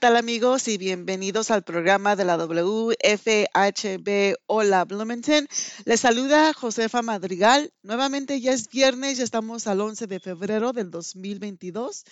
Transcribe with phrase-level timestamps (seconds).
[0.00, 0.66] Tal amigos?
[0.66, 5.46] Y bienvenidos al programa de la WFHB Hola Bloomington.
[5.84, 7.70] Les saluda Josefa Madrigal.
[7.82, 12.06] Nuevamente ya es viernes, ya estamos al 11 de febrero del 2022.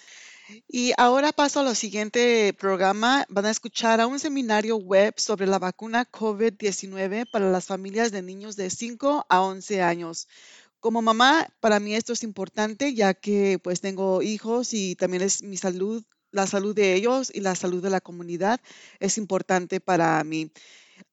[0.68, 3.24] Y ahora paso a lo siguiente programa.
[3.30, 8.20] Van a escuchar a un seminario web sobre la vacuna COVID-19 para las familias de
[8.20, 10.28] niños de 5 a 11 años.
[10.80, 15.42] Como mamá, para mí esto es importante ya que pues tengo hijos y también es
[15.42, 18.60] mi salud la salud de ellos y la salud de la comunidad
[19.00, 20.50] es importante para mí.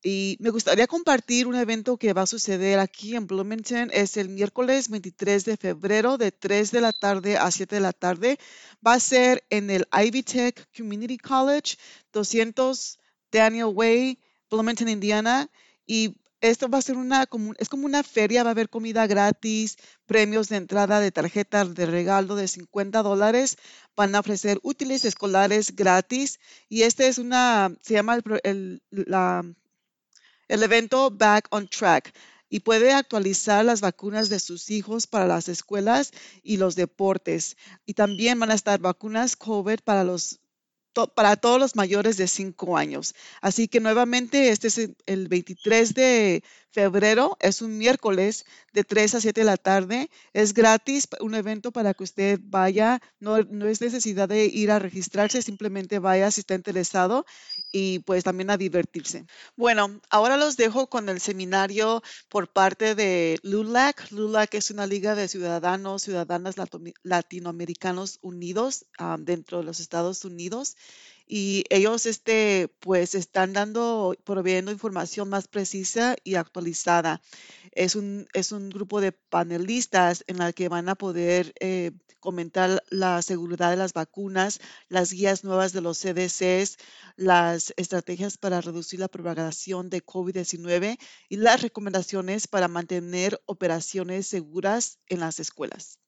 [0.03, 3.89] Y me gustaría compartir un evento que va a suceder aquí en Bloomington.
[3.93, 7.93] Es el miércoles 23 de febrero de 3 de la tarde a 7 de la
[7.93, 8.37] tarde.
[8.85, 11.77] Va a ser en el Ivy Tech Community College,
[12.13, 12.99] 200
[13.31, 14.19] Daniel Way,
[14.49, 15.49] Bloomington, Indiana.
[16.49, 20.49] Esto va a ser una, es como una feria, va a haber comida gratis, premios
[20.49, 23.57] de entrada de tarjeta de regalo de 50 dólares,
[23.95, 31.11] van a ofrecer útiles escolares gratis y este es una, se llama el, el evento
[31.11, 32.13] Back on Track
[32.49, 36.11] y puede actualizar las vacunas de sus hijos para las escuelas
[36.43, 37.57] y los deportes.
[37.85, 40.39] Y también van a estar vacunas COVID para los
[41.15, 43.15] para todos los mayores de 5 años.
[43.41, 49.21] Así que nuevamente este es el 23 de febrero, es un miércoles de 3 a
[49.21, 50.09] 7 de la tarde.
[50.33, 53.01] Es gratis, un evento para que usted vaya.
[53.19, 57.25] No, no es necesidad de ir a registrarse, simplemente vaya si está interesado
[57.71, 59.25] y pues también a divertirse.
[59.55, 64.11] Bueno, ahora los dejo con el seminario por parte de LULAC.
[64.11, 66.55] LULAC es una liga de ciudadanos, ciudadanas
[67.03, 70.75] latinoamericanos unidos ah, dentro de los Estados Unidos
[71.27, 77.21] y ellos este, pues están dando, proveyendo información más precisa y actualizada.
[77.71, 82.83] Es un, es un grupo de panelistas en la que van a poder eh, comentar
[82.89, 86.77] la seguridad de las vacunas, las guías nuevas de los CDCs,
[87.15, 90.97] las estrategias para reducir la propagación de COVID-19
[91.29, 95.99] y las recomendaciones para mantener operaciones seguras en las escuelas.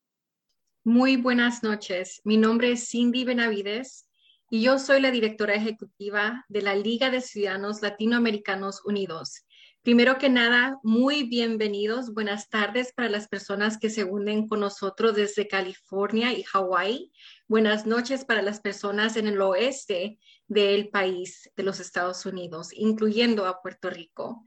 [0.84, 2.22] Muy buenas noches.
[2.24, 4.07] Mi nombre es Cindy Benavides
[4.50, 9.46] y yo soy la directora ejecutiva de la Liga de Ciudadanos Latinoamericanos Unidos.
[9.84, 15.16] Primero que nada, muy bienvenidos, buenas tardes para las personas que se unen con nosotros
[15.16, 17.12] desde California y Hawái.
[17.48, 23.46] Buenas noches para las personas en el oeste del país de los Estados Unidos, incluyendo
[23.46, 24.46] a Puerto Rico.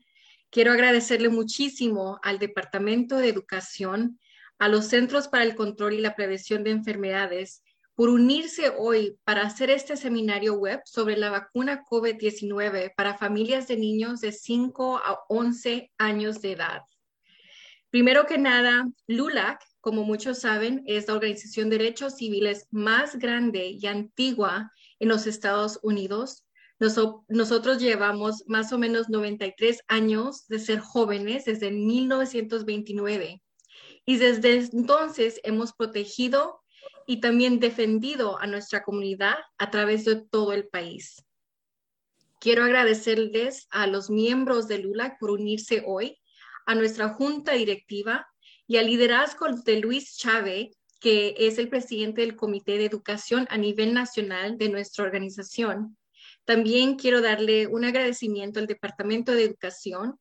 [0.51, 4.19] Quiero agradecerle muchísimo al Departamento de Educación,
[4.59, 7.63] a los Centros para el Control y la Prevención de Enfermedades,
[8.01, 13.77] por unirse hoy para hacer este seminario web sobre la vacuna COVID-19 para familias de
[13.77, 16.81] niños de 5 a 11 años de edad.
[17.91, 23.67] Primero que nada, LULAC, como muchos saben, es la organización de derechos civiles más grande
[23.79, 26.47] y antigua en los Estados Unidos.
[26.79, 33.43] nosotros llevamos más o menos 93 años de ser jóvenes desde 1929
[34.07, 36.63] y desde entonces hemos protegido
[37.11, 41.25] y también defendido a nuestra comunidad a través de todo el país.
[42.39, 46.19] Quiero agradecerles a los miembros de LULAC por unirse hoy,
[46.67, 48.29] a nuestra junta directiva
[48.69, 50.69] y al liderazgo de Luis Chávez,
[51.01, 55.97] que es el presidente del Comité de Educación a nivel nacional de nuestra organización.
[56.45, 60.17] También quiero darle un agradecimiento al Departamento de Educación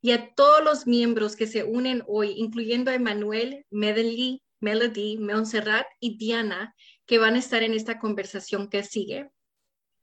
[0.00, 5.86] y a todos los miembros que se unen hoy, incluyendo a Emanuel Medellín, Melody, Montserrat
[5.98, 6.74] y Diana,
[7.06, 9.30] que van a estar en esta conversación que sigue.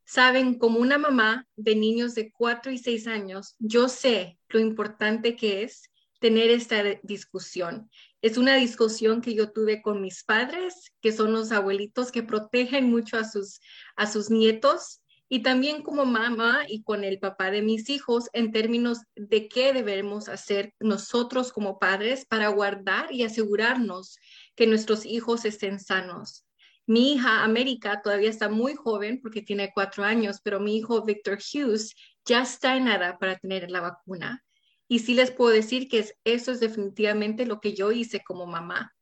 [0.06, 5.36] Saben, como una mamá de niños de 4 y 6 años, yo sé lo importante
[5.36, 5.90] que es
[6.20, 7.90] tener esta discusión.
[8.22, 12.90] Es una discusión que yo tuve con mis padres, que son los abuelitos que protegen
[12.90, 13.60] mucho a sus,
[13.96, 18.52] a sus nietos, y también como mamá y con el papá de mis hijos en
[18.52, 24.18] términos de qué debemos hacer nosotros como padres para guardar y asegurarnos
[24.58, 26.46] que nuestros hijos estén sanos.
[26.88, 31.38] Mi hija América todavía está muy joven porque tiene cuatro años, pero mi hijo Victor
[31.38, 31.96] Hughes
[32.26, 34.44] ya está en edad para tener la vacuna.
[34.88, 38.96] Y sí les puedo decir que eso es definitivamente lo que yo hice como mamá.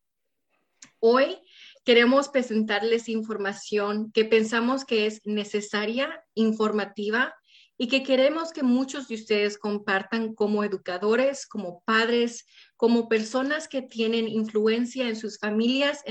[0.99, 1.37] Hoy
[1.85, 7.33] queremos presentarles información que pensamos que es necesaria, informativa
[7.77, 12.45] y que queremos que muchos de ustedes compartan como educadores, como padres,
[12.77, 16.03] como personas que tienen influencia en sus familias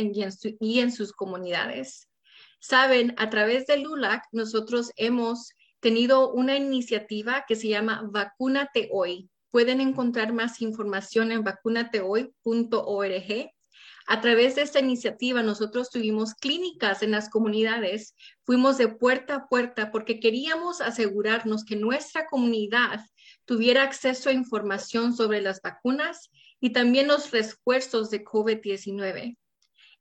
[0.61, 2.09] y en, sus comunidades.
[2.61, 9.31] Saben, a través de LULAC nosotros hemos tenido una iniciativa que se llama Vacúnate Hoy.
[9.51, 13.54] Pueden encontrar más información en vacunatehoy.org
[14.07, 18.15] a través de esta iniciativa, nosotros tuvimos clínicas en las comunidades,
[18.45, 23.01] fuimos de puerta a puerta porque queríamos asegurarnos que nuestra comunidad
[23.47, 26.31] tuviera acceso a información sobre las vacunas
[26.61, 29.39] y también los refuerzos de COVID-19.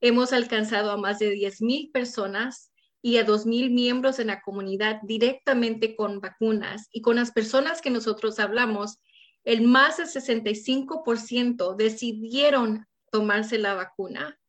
[0.02, 5.96] Hemos alcanzado a más de 10,000 personas y a 2,000 miembros en la comunidad directamente
[5.96, 6.88] con vacunas.
[6.92, 9.00] Y con las personas que nosotros hablamos,
[9.44, 14.40] el más del 65% decidieron tomarse la vacuna.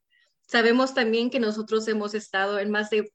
[0.49, 3.13] Sabemos también que nosotros hemos estado en más de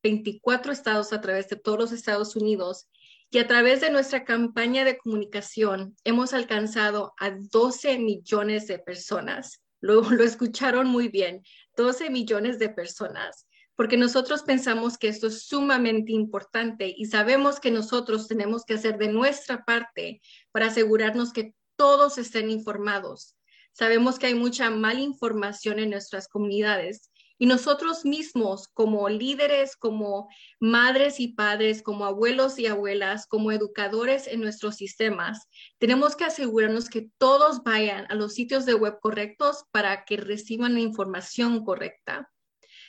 [0.00, 2.88] 24 estados a través de todos los Estados Unidos
[3.28, 9.64] y a través de nuestra campaña de comunicación hemos alcanzado a 12 millones de personas.
[9.80, 11.42] Lo, lo escucharon muy bien,
[11.76, 17.72] 12 millones de personas, porque nosotros pensamos que esto es sumamente importante y sabemos que
[17.72, 20.20] nosotros tenemos que hacer de nuestra parte
[20.52, 23.36] para asegurarnos que todos estén informados.
[23.72, 27.10] Sabemos que hay mucha mala información en nuestras comunidades
[27.42, 30.28] y nosotros mismos como líderes, como
[30.60, 35.48] madres y padres, como abuelos y abuelas, como educadores en nuestros sistemas,
[35.78, 40.74] tenemos que asegurarnos que todos vayan a los sitios de web correctos para que reciban
[40.74, 42.30] la información correcta.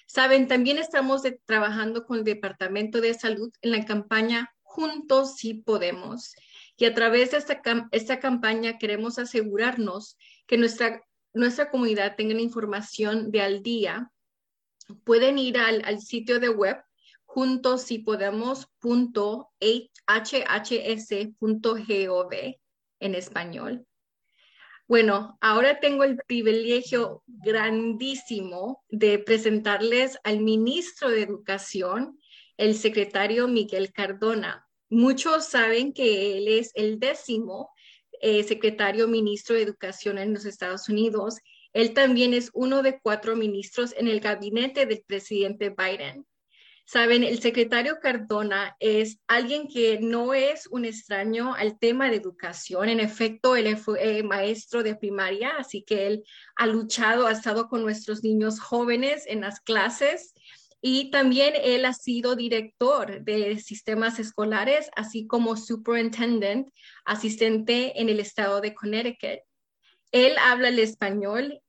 [0.05, 6.33] Saben, también estamos trabajando con el Departamento de Salud en la campaña Juntos sí podemos.
[6.77, 10.17] Y a través de esta, esta campaña queremos asegurarnos
[10.47, 11.03] que nuestra,
[11.33, 14.11] nuestra comunidad tenga información de al día.
[15.03, 16.77] Pueden ir al, al sitio de web
[17.25, 17.89] juntos
[22.99, 23.85] en español.
[24.87, 32.19] Bueno, ahora tengo el privilegio grandísimo de presentarles al ministro de Educación,
[32.57, 34.67] el secretario Miguel Cardona.
[34.89, 37.72] Muchos saben que él es el décimo
[38.23, 41.39] eh, secretario ministro de Educación en los Estados Unidos.
[41.73, 46.25] Él también es uno de cuatro ministros en el gabinete del presidente Biden.
[46.85, 52.87] Saben, el secretario Cardona es alguien que no es un extraño al tema de educación.
[52.87, 56.23] En efecto, él fue eh, maestro de primaria, así que él
[56.55, 60.33] ha luchado, ha estado con nuestros niños jóvenes en las clases
[60.85, 66.67] y también él ha sido director de sistemas escolares, así como superintendent,
[67.05, 69.39] asistente en el estado de Connecticut.
[70.11, 71.61] Él habla el español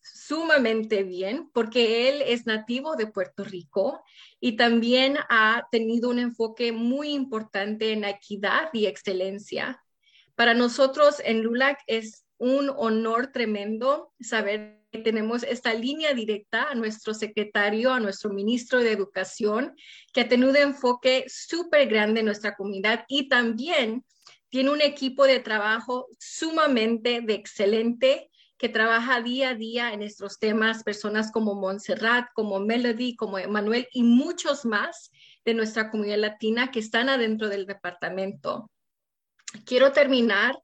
[0.00, 4.04] sumamente bien porque él es nativo de Puerto Rico
[4.38, 9.82] y también ha tenido un enfoque muy importante en equidad y excelencia.
[10.36, 17.14] Para nosotros en LULAC es un honor tremendo saber tenemos esta línea directa a nuestro
[17.14, 19.74] secretario, a nuestro ministro de Educación,
[20.12, 24.04] que ha tenido un enfoque súper grande en nuestra comunidad y también
[24.50, 30.38] tiene un equipo de trabajo sumamente de excelente que trabaja día a día en estos
[30.38, 35.10] temas, personas como Montserrat, como Melody, como Emanuel y muchos más
[35.44, 38.70] de nuestra comunidad latina que están adentro del departamento.
[39.64, 40.56] Quiero terminar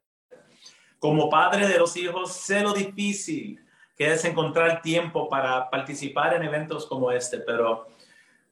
[1.00, 3.60] Como padre de los hijos, sé lo difícil
[3.96, 7.88] que es encontrar tiempo para participar en eventos como este, pero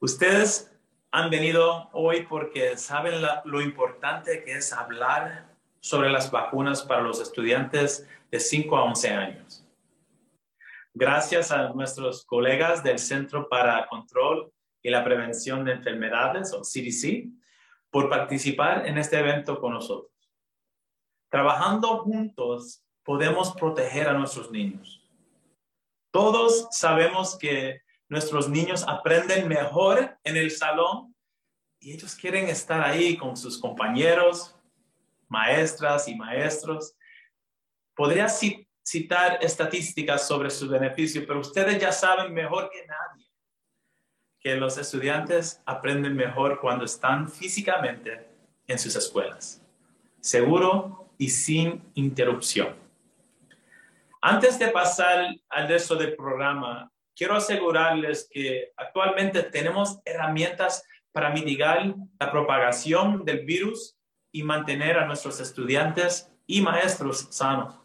[0.00, 0.76] ustedes
[1.12, 5.46] han venido hoy porque saben lo importante que es hablar
[5.78, 9.64] sobre las vacunas para los estudiantes de 5 a 11 años.
[10.92, 14.50] Gracias a nuestros colegas del Centro para Control
[14.86, 17.28] y la Prevención de Enfermedades, o CDC,
[17.90, 20.12] por participar en este evento con nosotros.
[21.28, 25.04] Trabajando juntos podemos proteger a nuestros niños.
[26.12, 31.12] Todos sabemos que nuestros niños aprenden mejor en el salón
[31.80, 34.54] y ellos quieren estar ahí con sus compañeros,
[35.26, 36.94] maestras y maestros.
[37.96, 43.25] Podría citar estadísticas sobre su beneficio, pero ustedes ya saben mejor que nadie
[44.46, 48.28] que los estudiantes aprenden mejor cuando están físicamente
[48.68, 49.60] en sus escuelas,
[50.20, 52.76] seguro y sin interrupción.
[54.20, 61.96] Antes de pasar al resto del programa, quiero asegurarles que actualmente tenemos herramientas para mitigar
[62.20, 63.96] la propagación del virus
[64.30, 67.80] y mantener a nuestros estudiantes y maestros sanos.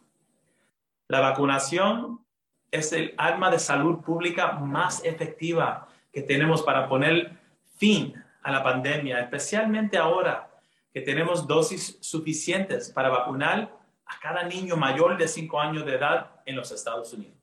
[1.08, 2.24] La vacunación
[2.70, 7.38] es el arma de salud pública más efectiva que tenemos para poner
[7.78, 8.14] fin
[8.44, 10.52] a la pandemia, especialmente ahora
[10.94, 16.32] que tenemos dosis suficientes para vacunar a cada niño mayor de 5 años de edad
[16.46, 17.38] en los Estados Unidos.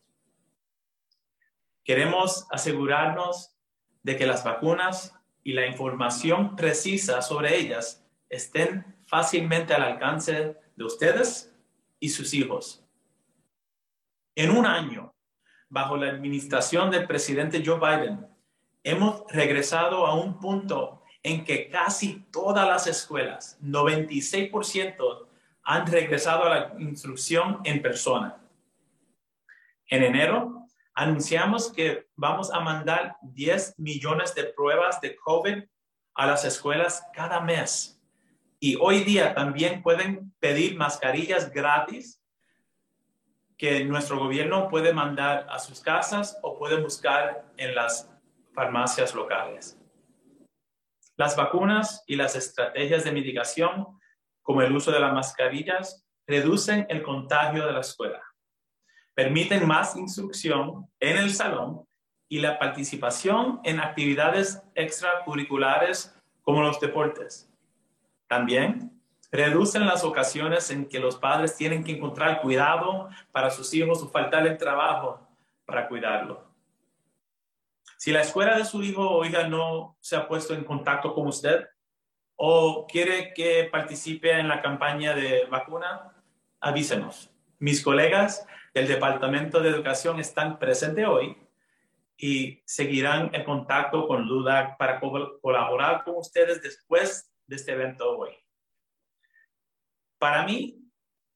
[1.83, 3.55] Queremos asegurarnos
[4.03, 10.85] de que las vacunas y la información precisa sobre ellas estén fácilmente al alcance de
[10.85, 11.55] ustedes
[11.99, 12.85] y sus hijos.
[14.35, 15.15] En un año,
[15.71, 18.27] bajo la administración del presidente Joe Biden,
[18.83, 25.27] hemos regresado a un punto en que casi todas las escuelas, 96%,
[25.63, 28.41] han regresado a la instrucción en persona.
[29.87, 35.65] En enero, anunciamos que vamos a mandar 10 millones de pruebas de COVID
[36.15, 38.01] a las escuelas cada mes.
[38.61, 42.21] Y hoy día también pueden pedir mascarillas gratis
[43.57, 48.11] que nuestro gobierno puede mandar a sus casas o puede buscar en las
[48.59, 49.79] farmacias locales.
[51.17, 53.87] Las vacunas y las estrategias de mitigación,
[54.43, 58.21] como el uso de las mascarillas, reducen el contagio de la escuela,
[59.15, 61.87] permiten más instrucción en el salón
[62.29, 66.13] y la participación en actividades extracurriculares
[66.43, 67.49] como los deportes.
[68.27, 68.91] También
[69.31, 74.09] reducen las ocasiones en que los padres tienen que encontrar cuidado para sus hijos o
[74.09, 75.21] faltar el trabajo
[75.65, 76.48] para cuidarlo.
[77.99, 81.27] Si la escuela de su hijo o hija no se ha puesto en contacto con
[81.27, 81.67] usted
[82.37, 86.13] o quiere que participe en la campaña de vacuna,
[86.61, 87.33] avísenos.
[87.59, 91.37] Mis colegas del Departamento de Educación están presentes hoy
[92.17, 98.31] y seguirán en contacto con LUDAC para colaborar con ustedes después de este evento hoy.
[100.19, 100.89] Para mí,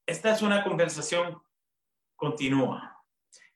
[0.07, 1.43] esta es una conversación
[2.15, 2.92] continua.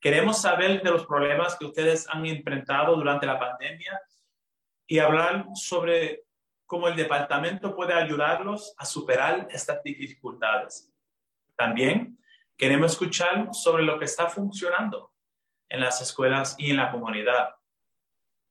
[0.06, 4.00] Queremos saber de los problemas que ustedes han enfrentado durante la pandemia
[4.86, 6.26] y hablar sobre
[6.64, 10.94] cómo el departamento puede ayudarlos a superar estas dificultades.
[11.56, 12.22] También
[12.56, 15.12] queremos escuchar sobre lo que está funcionando
[15.68, 17.56] en las escuelas y en la comunidad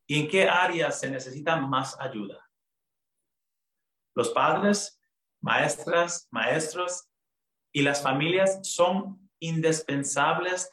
[0.07, 2.45] y en qué áreas se necesita más ayuda.
[4.13, 4.99] Los padres
[5.39, 7.07] maestras, maestros
[7.71, 10.69] y las familias son indispensables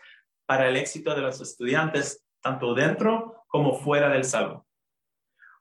[0.47, 4.63] para el éxito de los estudiantes, tanto dentro como fuera del salón.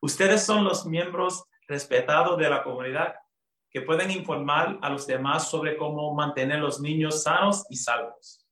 [0.02, 3.16] Ustedes son los miembros respetados de la comunidad
[3.70, 8.46] que pueden informar a los demás sobre cómo mantener los niños sanos y salvos.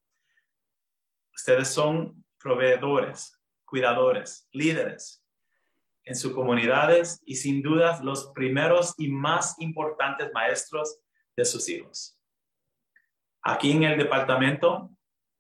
[1.36, 5.24] Ustedes son proveedores, cuidadores, líderes,
[6.04, 11.00] en sus comunidades y sin duda los primeros y más importantes maestros
[11.36, 12.18] de sus hijos.
[13.42, 14.90] Aquí en el departamento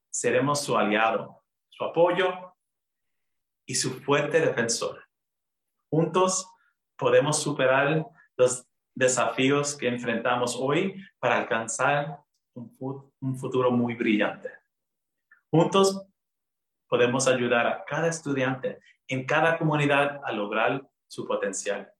[0.10, 2.56] seremos su aliado, su apoyo
[3.66, 5.04] y su fuerte defensor.
[5.90, 6.50] Juntos
[6.98, 12.20] podemos superar los desafíos que enfrentamos hoy para alcanzar
[12.54, 14.50] un, futuro muy brillante.
[15.50, 16.06] Juntos
[16.88, 21.92] podemos ayudar a cada estudiante en cada comunidad a lograr su potencial.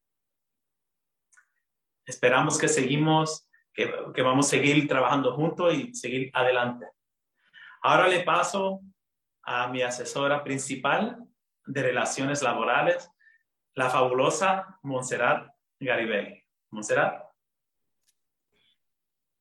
[2.06, 3.86] Esperamos que seguimos, que,
[4.22, 6.88] vamos a seguir trabajando juntos y seguir adelante.
[7.82, 8.82] Ahora le paso
[9.44, 11.18] a mi asesora principal
[11.66, 13.10] de relaciones laborales,
[13.74, 16.44] la fabulosa Montserrat Garibelli.
[16.72, 17.24] Montserrat.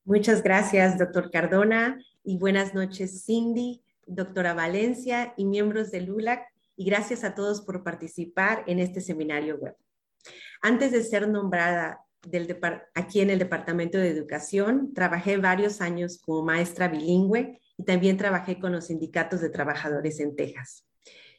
[0.05, 6.85] Muchas gracias, doctor Cardona, y buenas noches, Cindy, doctora Valencia y miembros del LULAC, y
[6.85, 9.75] gracias a todos por participar en este seminario web.
[10.61, 11.99] Antes de ser nombrada
[12.95, 18.59] aquí en el Departamento de Educación, trabajé varios años como maestra bilingüe y también trabajé
[18.59, 20.85] con los sindicatos de trabajadores en Texas.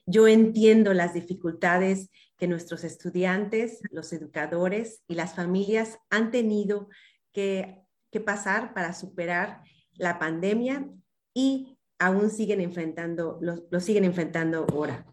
[0.07, 6.89] Yo entiendo las dificultades que nuestros estudiantes, los educadores y las familias han tenido
[7.33, 7.77] que,
[8.25, 10.89] pasar para superar la pandemia
[11.35, 15.07] y aún siguen enfrentando, lo, siguen enfrentando ahora.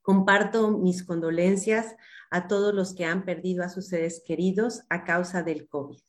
[0.00, 1.96] Comparto mis condolencias
[2.30, 6.00] a todos los que han perdido a sus seres queridos a causa del COVID.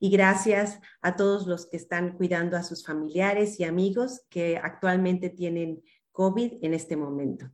[0.00, 5.30] Y gracias a todos los que están cuidando a sus familiares y amigos que actualmente
[5.30, 7.50] tienen COVID en este momento.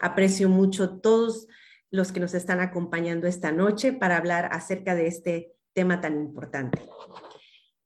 [0.00, 1.46] Aprecio mucho todos
[1.90, 6.88] los que nos están acompañando esta noche para hablar acerca de este tema tan importante.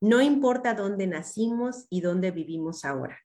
[0.01, 3.19] No importa dónde nacimos y dónde vivimos ahora.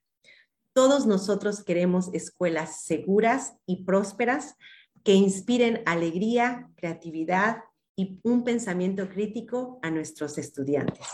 [0.73, 4.55] Todos nosotros queremos escuelas seguras y prósperas
[5.03, 7.63] que inspiren alegría, creatividad
[7.99, 11.05] y un pensamiento crítico a nuestros estudiantes.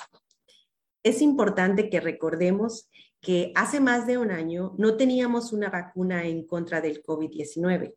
[1.02, 6.46] Es importante que recordemos que hace más de un año no teníamos una vacuna en
[6.46, 7.96] contra del COVID-19.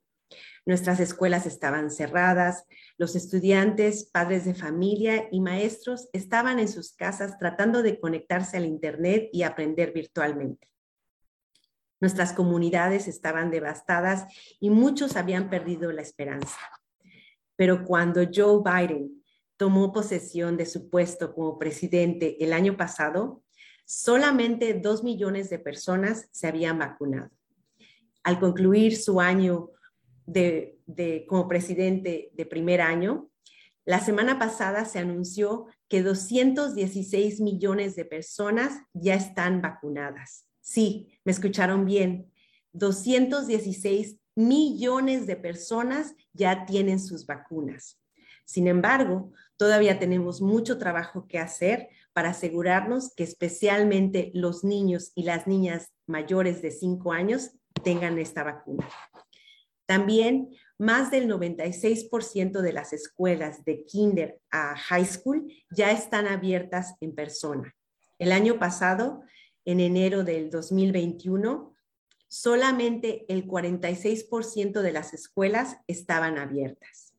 [0.65, 2.65] Nuestras escuelas estaban cerradas,
[2.97, 8.65] los estudiantes, padres de familia y maestros estaban en sus casas tratando de conectarse al
[8.65, 10.67] Internet y aprender virtualmente.
[12.01, 14.25] Nuestras comunidades estaban devastadas
[14.61, 16.59] y muchos habían perdido la esperanza.
[17.59, 19.21] Pero cuando Joe Biden
[19.57, 23.43] tomó posesión de su puesto como presidente el año pasado,
[23.85, 27.31] solamente dos millones de personas se habían vacunado.
[28.23, 29.71] Al concluir su año
[30.25, 30.79] de,
[31.29, 33.29] como presidente de primer año,
[33.85, 40.47] la semana pasada se anunció que 216 millones de personas ya están vacunadas.
[40.61, 42.31] Sí, me escucharon bien.
[42.73, 47.99] 216 millones de personas ya tienen sus vacunas.
[48.45, 55.25] Sin embargo, todavía tenemos mucho trabajo que hacer para asegurarnos que especialmente los niños y
[55.25, 57.51] las niñas mayores de 5 años
[57.83, 58.89] tengan esta vacuna.
[59.87, 66.95] También más del 96% de las escuelas de kinder a high school ya están abiertas
[67.01, 67.75] en persona.
[68.21, 69.21] El año pasado,
[69.65, 71.75] en enero del 2021,
[72.29, 77.15] solamente el 46% de las escuelas estaban abiertas.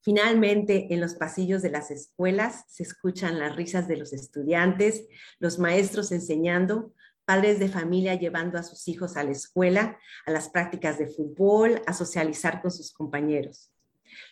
[0.00, 5.04] Finalmente, en los pasillos de las escuelas se escuchan las risas de los estudiantes,
[5.38, 6.92] los maestros enseñando,
[7.24, 11.82] padres de familia llevando a sus hijos a la escuela, a las prácticas de fútbol,
[11.86, 13.70] a socializar con sus compañeros.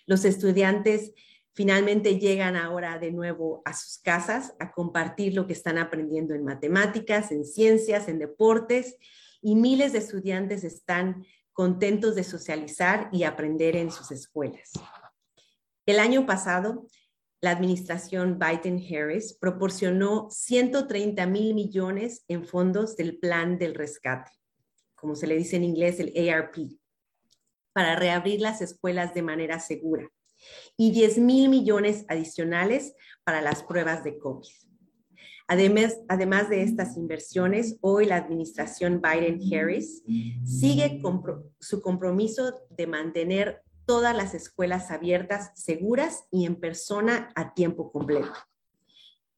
[0.06, 1.12] Los estudiantes
[1.52, 6.44] finalmente llegan ahora de nuevo a sus casas a compartir lo que están aprendiendo en
[6.44, 8.96] matemáticas, en ciencias, en deportes,
[9.42, 14.72] y miles de estudiantes están contentos de socializar y aprender en sus escuelas.
[15.86, 16.86] El año pasado,
[17.40, 24.30] la administración Biden-Harris proporcionó 130 mil millones en fondos del plan del rescate,
[24.94, 26.56] como se le dice en inglés, el ARP,
[27.72, 30.08] para reabrir las escuelas de manera segura
[30.76, 34.69] y 10 mil millones adicionales para las pruebas de COVID.
[35.50, 40.04] Además, además de estas inversiones, hoy la administración Biden-Harris
[40.44, 41.02] sigue
[41.58, 48.32] su compromiso de mantener todas las escuelas abiertas, seguras y en persona a tiempo completo.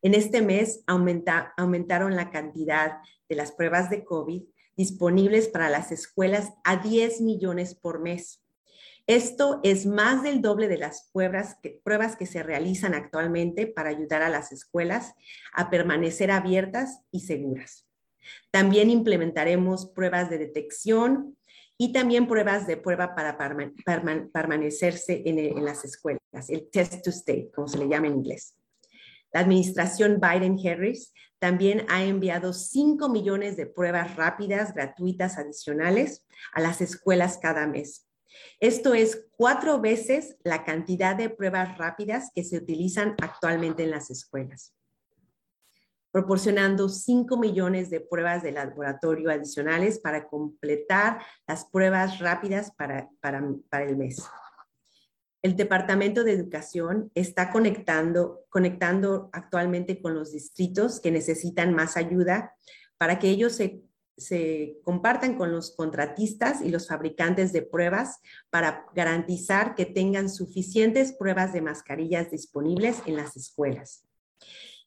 [0.03, 4.42] En este mes aumentaron la cantidad de las pruebas de COVID
[4.77, 8.41] disponibles para las escuelas a 10 millones por mes.
[9.12, 13.90] Esto es más del doble de las pruebas que, pruebas que se realizan actualmente para
[13.90, 15.12] ayudar a las escuelas
[15.53, 17.87] a permanecer abiertas y seguras.
[18.51, 21.37] También implementaremos pruebas de detección
[21.77, 23.37] y también pruebas de prueba para
[24.33, 28.57] permanecerse en, las escuelas, el test to stay, como se le llama en inglés.
[29.31, 36.81] La administración Biden-Harris también ha enviado 5 millones de pruebas rápidas gratuitas adicionales a las
[36.81, 38.07] escuelas cada mes.
[38.61, 44.11] Esto es cuatro veces la cantidad de pruebas rápidas que se utilizan actualmente en las
[44.11, 44.75] escuelas,
[46.11, 53.85] proporcionando 5 millones de pruebas de laboratorio adicionales para completar las pruebas rápidas para, para
[53.85, 54.23] el mes.
[55.42, 62.55] El Departamento de Educación está conectando, conectando actualmente con los distritos que necesitan más ayuda
[62.97, 63.83] para que ellos se,
[64.26, 71.12] se compartan con los contratistas y los fabricantes de pruebas para garantizar que tengan suficientes
[71.12, 74.04] pruebas de mascarillas disponibles en las escuelas.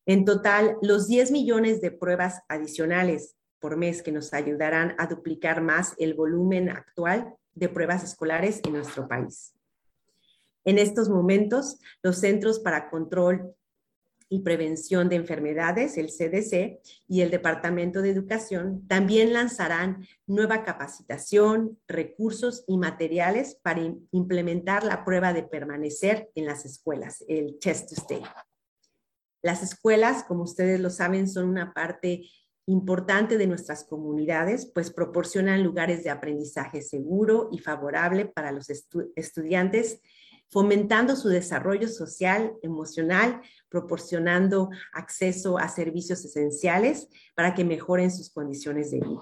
[0.05, 5.61] En total, los 10 millones de pruebas adicionales por mes que nos ayudarán a duplicar
[5.61, 9.55] más el volumen actual de pruebas escolares en nuestro país.
[10.65, 13.55] En estos momentos, los Centros para Control
[14.29, 21.79] y Prevención de Enfermedades, el CDC, y el Departamento de Educación también lanzarán nueva capacitación,
[21.87, 27.95] recursos y materiales para implementar la prueba de permanecer en las escuelas, el Test to
[28.01, 28.23] Stay.
[29.41, 32.23] Las escuelas, como ustedes lo saben, son una parte
[32.67, 38.71] importante de nuestras comunidades, pues proporcionan lugares de aprendizaje seguro y favorable para los
[39.15, 40.01] estudiantes
[40.55, 48.89] fomentando su desarrollo social, emocional, proporcionando acceso a servicios esenciales para que mejoren sus condiciones
[48.89, 49.19] de vida.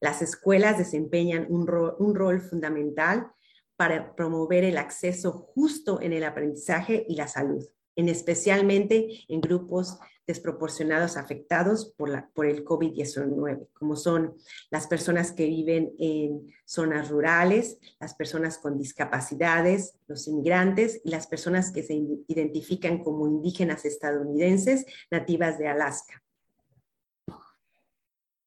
[0.00, 3.26] Las escuelas desempeñan un rol, fundamental
[3.74, 7.66] para promover el acceso justo en el aprendizaje y la salud,
[7.96, 9.98] en especialmente en grupos
[10.30, 14.36] desproporcionados afectados por, la, por el COVID-19, como son
[14.70, 21.26] las personas que viven en zonas rurales, las personas con discapacidades, los inmigrantes y las
[21.26, 21.94] personas que se
[22.28, 26.22] identifican como indígenas estadounidenses nativas de Alaska.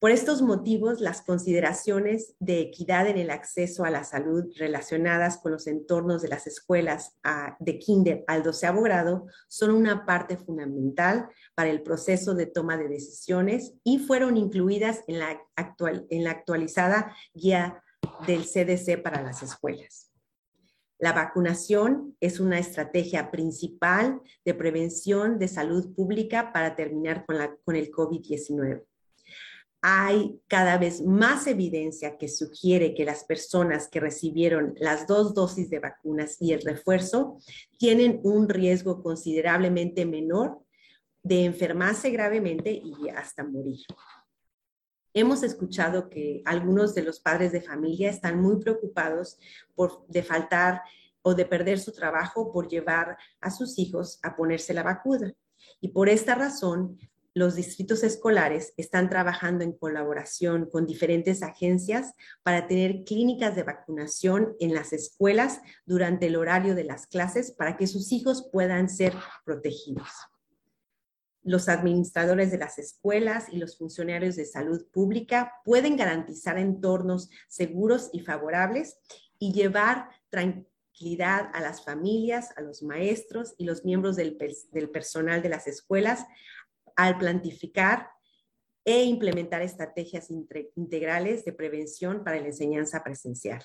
[0.03, 5.53] Por estos motivos, las consideraciones de equidad en el acceso a la salud relacionadas con
[5.53, 7.15] los entornos de las escuelas
[7.59, 12.89] de kinder al doceavo grado son una parte fundamental para el proceso de toma de
[12.89, 17.81] decisiones y fueron incluidas en la, actual, en la actualizada guía
[18.27, 20.11] del CDC para las escuelas.
[20.99, 27.55] La vacunación es una estrategia principal de prevención de salud pública para terminar con, la,
[27.63, 28.83] con el COVID-19
[29.85, 35.69] hay cada vez más evidencia que sugiere que las personas que recibieron las dos dosis
[35.69, 37.37] de vacunas y el refuerzo
[37.77, 40.57] tienen un riesgo considerablemente menor
[41.21, 43.81] de enfermarse gravemente y hasta morir.
[45.13, 49.37] Hemos escuchado que algunos de los padres de familia están muy preocupados
[49.75, 50.81] por de faltar
[51.23, 55.33] o de perder su trabajo por llevar a sus hijos a ponerse la vacuna.
[55.81, 56.97] Y por esta razón,
[57.35, 64.55] los distritos escolares están trabajando en colaboración con diferentes agencias para tener clínicas de vacunación
[64.59, 69.13] en las escuelas durante el horario de las clases para que sus hijos puedan ser
[69.45, 70.09] protegidos.
[71.41, 78.09] Los administradores de las escuelas y los funcionarios de salud pública pueden garantizar entornos seguros
[78.13, 78.97] y favorables
[79.39, 84.37] y llevar tranquilidad a las familias, a los maestros y los miembros del,
[84.91, 86.25] personal de las escuelas
[86.95, 88.09] al plantificar
[88.85, 90.29] e implementar estrategias
[90.75, 93.63] integrales de prevención para la enseñanza presencial.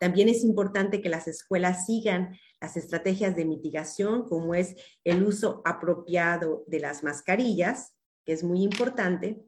[0.00, 5.62] También es importante que las escuelas sigan las estrategias de mitigación, como es el uso
[5.64, 9.42] apropiado de las mascarillas, que es muy importante.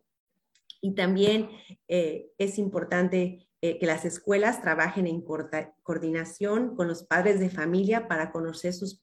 [0.81, 1.49] Y también
[1.89, 8.09] eh, es importante eh, que las escuelas trabajen en coordinación con los padres de familia
[8.09, 9.01] para conocer sus,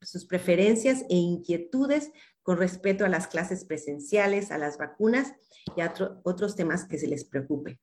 [0.00, 2.10] sus preferencias e inquietudes
[2.50, 5.34] con respecto a las clases presenciales, a las vacunas
[5.76, 7.78] y a otros temas que se les preocupe.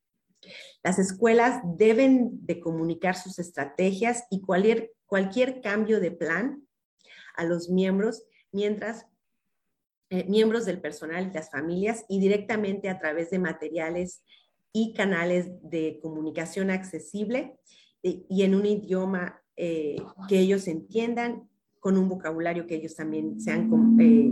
[0.84, 6.68] Las escuelas deben de comunicar sus estrategias y cualquier, cualquier cambio de plan
[7.38, 9.06] a los miembros, mientras
[10.10, 14.22] eh, miembros del personal y las familias y directamente a través de materiales
[14.74, 17.58] y canales de comunicación accesible
[18.02, 19.96] y, y en un idioma eh,
[20.28, 21.48] que ellos entiendan
[21.80, 24.30] con un vocabulario que ellos también sean, eh,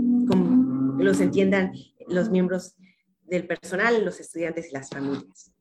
[0.98, 1.74] los entiendan
[2.08, 2.76] los miembros
[3.24, 5.52] del personal, los estudiantes y las familias.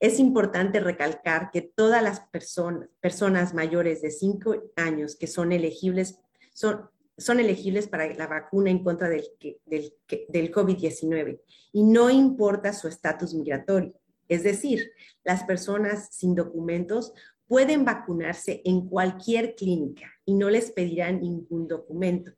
[0.00, 6.18] Es importante recalcar que todas las personas, personas mayores de 5 años que son elegibles
[6.54, 9.24] son, son elegibles para la vacuna en contra del,
[9.66, 9.94] del,
[10.28, 11.40] del COVID-19
[11.72, 13.94] y no importa su estatus migratorio.
[14.28, 14.90] Es decir,
[15.24, 17.12] las personas sin documentos
[17.46, 22.32] pueden vacunarse en cualquier clínica y no les pedirán ningún documento.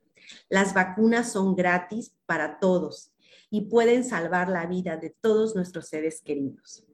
[0.48, 3.12] Las vacunas son gratis para todos
[3.50, 6.84] y pueden salvar la vida de todos nuestros seres queridos.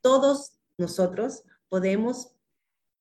[0.00, 2.34] Todos nosotros podemos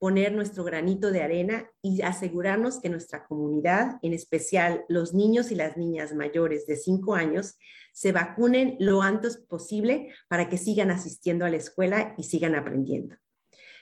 [0.02, 5.56] poner nuestro granito de arena y asegurarnos que nuestra comunidad, en especial los niños y
[5.56, 7.60] las niñas mayores de 5 años,
[7.94, 13.16] se vacunen lo antes posible para que sigan asistiendo a la escuela y sigan aprendiendo.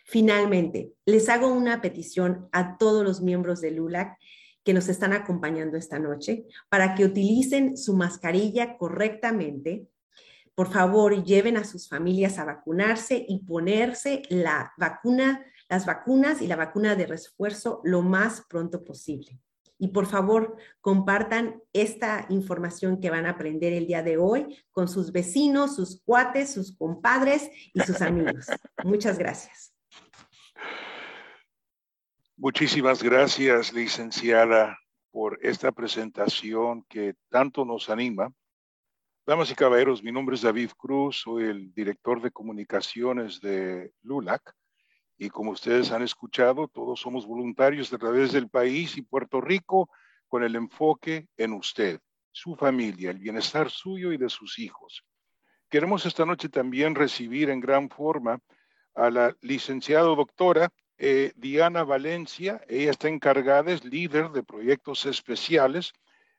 [0.05, 4.17] Finalmente, les hago una petición a todos los miembros del LULAC
[4.69, 9.87] que nos están acompañando esta noche para que utilicen su mascarilla correctamente.
[10.53, 16.45] Por favor, lleven a sus familias a vacunarse y ponerse la vacuna las vacunas y
[16.47, 19.39] la vacuna de refuerzo lo más pronto posible.
[19.79, 24.87] Y por favor, compartan esta información que van a aprender el día de hoy con
[24.87, 28.45] sus vecinos, sus cuates, sus compadres y sus amigos.
[28.83, 29.73] Muchas gracias.
[32.41, 34.79] Muchísimas gracias, licenciada,
[35.11, 38.31] por esta presentación que tanto nos anima.
[39.27, 44.53] Damas y caballeros, mi nombre es David Cruz, soy el director de comunicaciones de LULAC
[45.17, 49.89] y como ustedes han escuchado, todos somos voluntarios a través del país y Puerto Rico
[50.29, 51.99] con el enfoque en usted,
[52.31, 55.03] su familia, el bienestar suyo y de sus hijos.
[55.69, 58.39] Queremos esta noche también recibir en gran forma
[58.95, 62.61] a la licenciada doctora eh, Diana Valencia.
[62.67, 65.93] Ella está encargada, es líder de proyectos especiales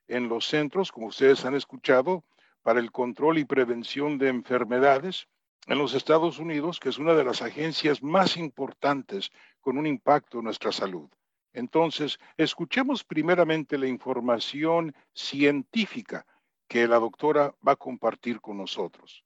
[0.06, 2.24] en los centros, como ustedes han escuchado,
[2.62, 5.26] para el control y prevención de enfermedades
[5.66, 10.38] en los Estados Unidos, que es una de las agencias más importantes con un impacto
[10.38, 11.08] en nuestra salud.
[11.52, 16.26] Entonces, escuchemos primeramente la información científica
[16.68, 19.24] que la doctora va a compartir con nosotros.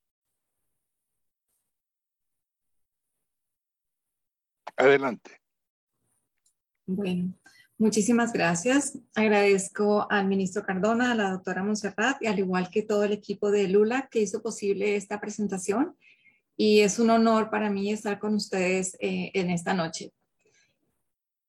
[4.77, 5.41] Adelante.
[6.87, 7.33] Bueno,
[7.79, 8.99] muchísimas gracias.
[9.15, 13.51] Agradezco al ministro Cardona, a la doctora Monserrat y al igual que todo el equipo
[13.51, 15.97] de Lula que hizo posible esta presentación
[16.57, 20.13] y es un honor para mí estar con ustedes eh, en esta noche.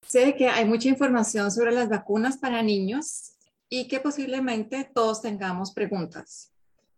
[0.07, 3.33] Sé que hay mucha información sobre las vacunas para niños
[3.69, 6.51] y que posiblemente todos tengamos preguntas.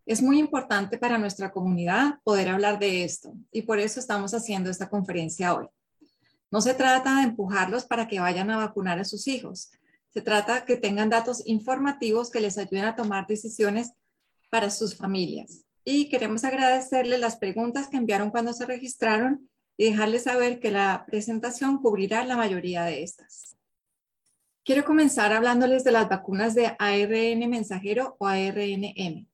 [0.05, 4.69] Es muy importante para nuestra comunidad poder hablar de esto y por eso estamos haciendo
[4.69, 5.67] esta conferencia hoy.
[6.51, 9.71] No se trata de empujarlos para que vayan a vacunar a sus hijos.
[10.09, 13.91] Se trata que tengan datos informativos que les ayuden a tomar decisiones
[14.49, 20.23] para sus familias y queremos agradecerles las preguntas que enviaron cuando se registraron y dejarles
[20.23, 23.55] saber que la presentación cubrirá la mayoría de estas.
[24.65, 29.27] Quiero comenzar hablándoles de las vacunas de ARN mensajero o ARNM.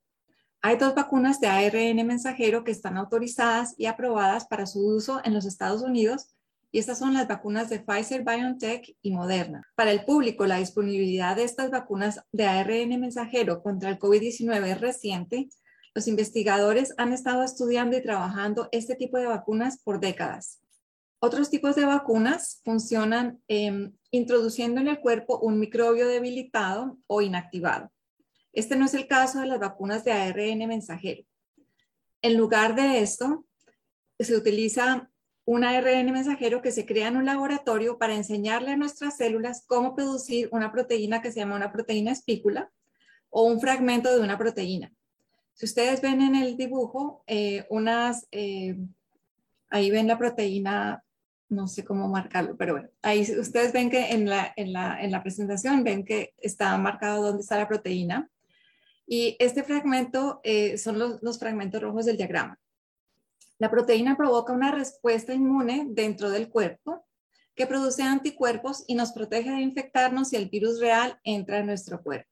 [0.61, 5.33] Hay dos vacunas de ARN mensajero que están autorizadas y aprobadas para su uso en
[5.33, 6.35] los Estados Unidos
[6.73, 9.65] y estas son las vacunas de Pfizer, BioNTech y Moderna.
[9.75, 14.81] Para el público, la disponibilidad de estas vacunas de ARN mensajero contra el COVID-19 es
[14.81, 15.47] reciente
[15.95, 20.59] los investigadores han estado estudiando y trabajando este tipo de vacunas por décadas.
[21.19, 27.91] Otros tipos de vacunas funcionan em, introduciendo en el cuerpo un microbio debilitado o inactivado.
[28.51, 31.23] Este no es el caso de las vacunas de ARN mensajero.
[32.21, 33.45] En lugar de esto,
[34.19, 35.11] se utiliza
[35.45, 39.95] un ARN mensajero que se crea en un laboratorio para enseñarle a nuestras células cómo
[39.95, 42.71] producir una proteína que se llama una proteína espícula
[43.29, 44.93] o un fragmento de una proteína.
[45.53, 48.77] Si ustedes ven en el dibujo, eh, unas, eh,
[49.69, 51.03] ahí ven la proteína,
[51.49, 55.11] no sé cómo marcarlo, pero bueno, ahí ustedes ven que en la, en la, en
[55.11, 58.29] la presentación ven que está marcado dónde está la proteína.
[59.05, 62.57] Y este fragmento eh, son los, los fragmentos rojos del diagrama.
[63.63, 67.05] La proteína provoca una respuesta inmune dentro del cuerpo
[67.55, 72.03] que produce anticuerpos y nos protege de infectarnos si el virus real entra en nuestro
[72.03, 72.29] cuerpo.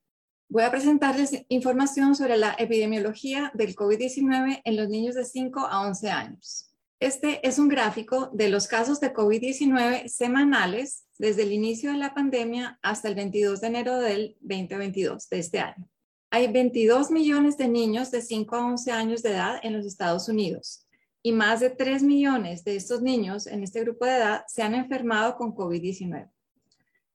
[0.49, 5.87] Voy a presentarles información sobre la epidemiología del COVID-19 en los niños de 5 a
[5.87, 6.75] 11 años.
[6.99, 12.13] Este es un gráfico de los casos de COVID-19 semanales desde el inicio de la
[12.13, 15.89] pandemia hasta el 22 de enero del 2022, de este año.
[16.29, 20.27] Hay 22 millones de niños de 5 a 11 años de edad en los Estados
[20.27, 20.80] Unidos
[21.23, 24.75] y más de 3 millones de estos niños en este grupo de edad se han
[24.75, 26.29] enfermado con COVID-19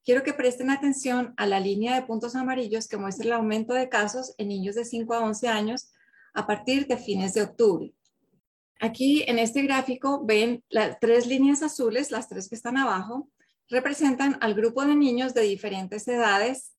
[0.07, 3.89] quiero que presten atención a la línea de puntos amarillos que muestra el aumento de
[3.89, 5.91] casos en niños de 5 a 11 años
[6.33, 7.93] a partir de fines de octubre.
[8.79, 13.29] Aquí en este gráfico ven las tres líneas azules, las tres que están abajo,
[13.69, 16.73] representan al grupo de niños de diferentes edades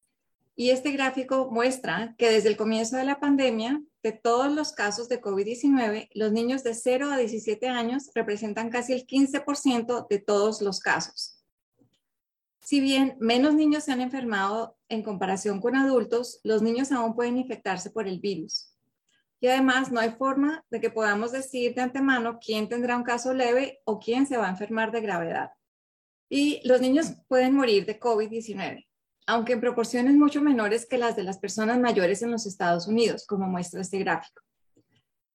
[0.56, 5.10] y este gráfico muestra que desde el comienzo de la pandemia, de todos los casos
[5.10, 10.62] de COVID-19, los niños de 0 a 17 años representan casi el 15% de todos
[10.62, 11.44] los casos.
[12.62, 17.38] Si bien menos niños se han enfermado en comparación con adultos, los niños aún pueden
[17.38, 18.74] infectarse por el virus.
[19.42, 23.34] Y además no hay forma de que podamos decir de antemano quién tendrá un caso
[23.34, 25.52] leve o quién se va a enfermar de gravedad.
[26.30, 28.87] Y los niños pueden morir de COVID-19,
[29.28, 33.26] aunque en proporciones mucho menores que las de las personas mayores en los Estados Unidos,
[33.28, 34.42] como muestra este gráfico.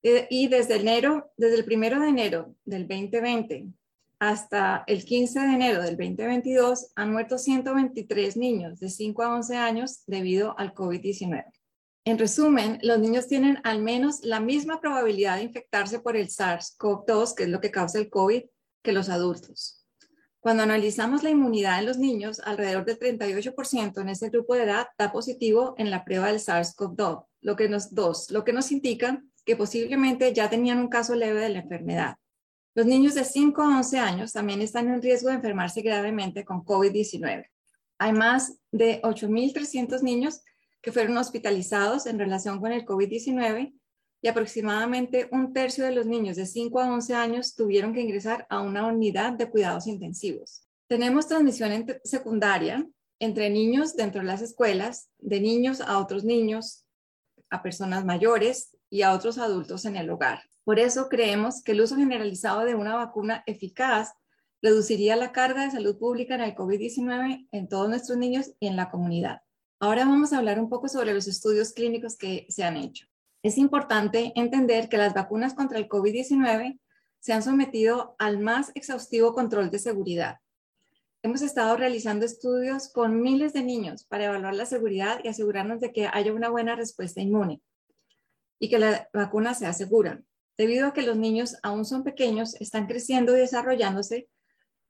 [0.02, 3.66] Eh, y desde el primero de enero del 2020
[4.18, 9.56] hasta el 15 de enero del 2022 han muerto 123 niños de 5 a 11
[9.56, 11.44] años debido al COVID-19.
[12.04, 17.34] En resumen, los niños tienen al menos la misma probabilidad de infectarse por el SARS-CoV-2,
[17.34, 18.42] que es lo que causa el COVID,
[18.82, 19.81] que los adultos.
[20.42, 24.88] Cuando analizamos la inmunidad en los niños, alrededor del 38% en ese grupo de edad
[24.98, 27.92] da positivo en la prueba del SARS-CoV-2, lo que nos,
[28.32, 32.16] lo que nos indica que posiblemente ya tenían un caso leve de la enfermedad.
[32.74, 36.64] Los niños de 5 a 11 años también están en riesgo de enfermarse gravemente con
[36.64, 37.46] COVID-19.
[37.98, 40.40] Hay más de 8.300 niños
[40.80, 43.74] que fueron hospitalizados en relación con el COVID-19
[44.22, 48.46] y aproximadamente un tercio de los niños de 5 a 11 años tuvieron que ingresar
[48.48, 50.66] a una unidad de cuidados intensivos.
[50.86, 52.86] Tenemos transmisión secundaria
[53.18, 56.86] entre niños dentro de las escuelas, de niños a otros niños,
[57.50, 60.42] a personas mayores y a otros adultos en el hogar.
[60.64, 64.12] Por eso creemos que el uso generalizado de una vacuna eficaz
[64.62, 68.76] reduciría la carga de salud pública en el COVID-19 en todos nuestros niños y en
[68.76, 69.42] la comunidad.
[69.80, 73.06] Ahora vamos a hablar un poco sobre los estudios clínicos que se han hecho.
[73.42, 76.78] Es importante entender que las vacunas contra el COVID-19
[77.18, 80.36] se han sometido al más exhaustivo control de seguridad.
[81.24, 85.92] Hemos estado realizando estudios con miles de niños para evaluar la seguridad y asegurarnos de
[85.92, 87.60] que haya una buena respuesta inmune
[88.60, 90.22] y que la vacuna sea segura.
[90.56, 94.28] Debido a que los niños aún son pequeños, están creciendo y desarrollándose,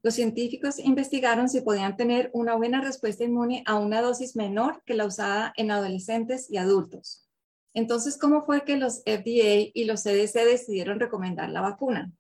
[0.03, 4.93] los científicos investigaron si podían tener una buena respuesta inmune a una dosis menor que
[4.93, 7.32] la usada en adolescentes y adultos.
[7.75, 12.13] Entonces, ¿cómo fue que los FDA y los CDC decidieron recomendar la vacuna?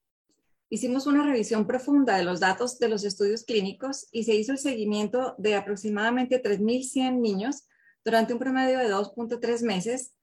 [0.70, 4.58] Hicimos una revisión profunda de los datos de los estudios clínicos y se hizo el
[4.58, 7.68] seguimiento de aproximadamente 3.100 niños
[8.02, 10.14] durante un promedio de 2.3 meses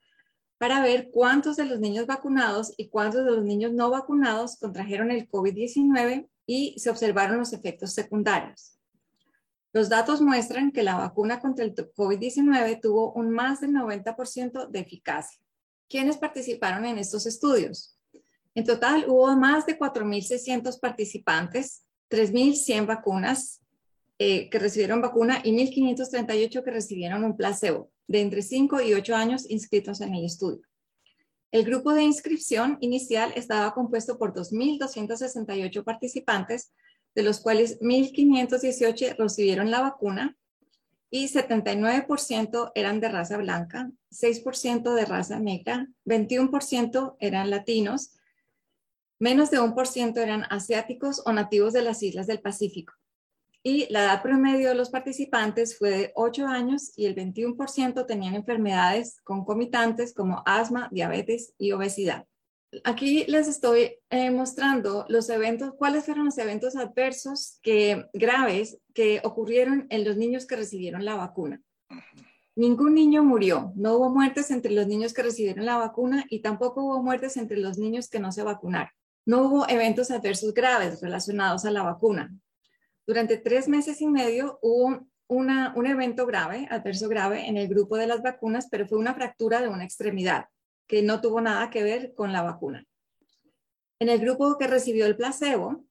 [0.57, 5.11] para ver cuántos de los niños vacunados y cuántos de los niños no vacunados contrajeron
[5.11, 8.78] el COVID-19 y se observaron los efectos secundarios.
[9.71, 14.79] Los datos muestran que la vacuna contra el COVID-19 tuvo un más del 90% de
[14.79, 15.39] eficacia.
[15.87, 17.97] ¿Quiénes participaron en estos estudios?
[18.55, 23.61] En total hubo más de 4.600 participantes, 3.100 vacunas
[24.17, 29.15] eh, que recibieron vacuna y 1.538 que recibieron un placebo, de entre 5 y 8
[29.15, 30.61] años inscritos en el estudio.
[31.51, 36.71] El grupo de inscripción inicial estaba compuesto por 2.268 participantes,
[37.19, 40.37] de los cuales 1.518 recibieron la vacuna
[41.09, 48.11] y 79% eran de raza blanca, 6% de raza negra, 21% eran latinos,
[49.19, 52.93] menos de un por ciento eran asiáticos o nativos de las islas del Pacífico
[53.63, 58.35] y la edad promedio de los participantes fue de 8 años y el 21% tenían
[58.35, 62.25] enfermedades concomitantes como asma, diabetes y obesidad.
[62.83, 69.21] Aquí les estoy eh, mostrando los eventos, cuáles fueron los eventos adversos que, graves que
[69.23, 71.61] ocurrieron en los niños que recibieron la vacuna.
[72.55, 76.83] Ningún niño murió, no hubo muertes entre los niños que recibieron la vacuna y tampoco
[76.83, 78.91] hubo muertes entre los niños que no se vacunaron.
[79.25, 82.31] No hubo eventos adversos graves relacionados a la vacuna.
[83.07, 88.07] Durante tres meses y medio hubo un evento grave, adverso grave, en el grupo de
[88.07, 90.45] las vacunas, pero fue una fractura de una extremidad
[90.89, 92.83] que no tuvo nada que ver con la vacuna.
[93.99, 95.85] En el grupo que recibió el placebo,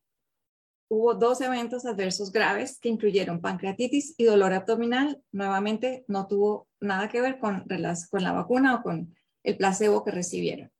[0.89, 5.23] hubo dos eventos adversos graves que incluyeron pancreatitis y dolor abdominal.
[5.31, 10.73] Nuevamente, no tuvo nada que ver con, la vacuna o con el placebo que recibieron.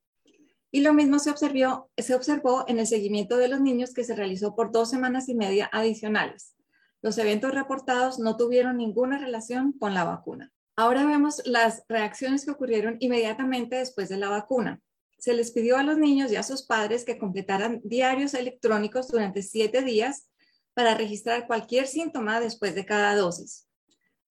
[0.73, 4.73] Y lo mismo se observó en el seguimiento de los niños que se realizó por
[4.73, 6.57] dos semanas y media adicionales.
[7.03, 10.53] Los eventos reportados no tuvieron ninguna relación con la vacuna.
[10.79, 14.81] Ahora vemos las reacciones que ocurrieron inmediatamente después de la vacuna.
[15.19, 19.43] Se les pidió a los niños y a sus padres que completaran diarios electrónicos durante
[19.43, 20.29] siete días
[20.75, 23.67] para registrar cualquier síntoma después de cada dosis.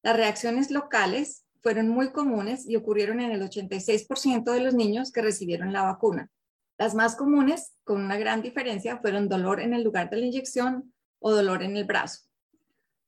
[0.01, 5.21] Las reacciones locales fueron muy comunes y ocurrieron en el 86% de los niños que
[5.21, 6.29] recibieron la vacuna.
[6.77, 10.93] Las más comunes, con una gran diferencia, fueron dolor en el lugar de la inyección
[11.19, 12.21] o dolor en el brazo.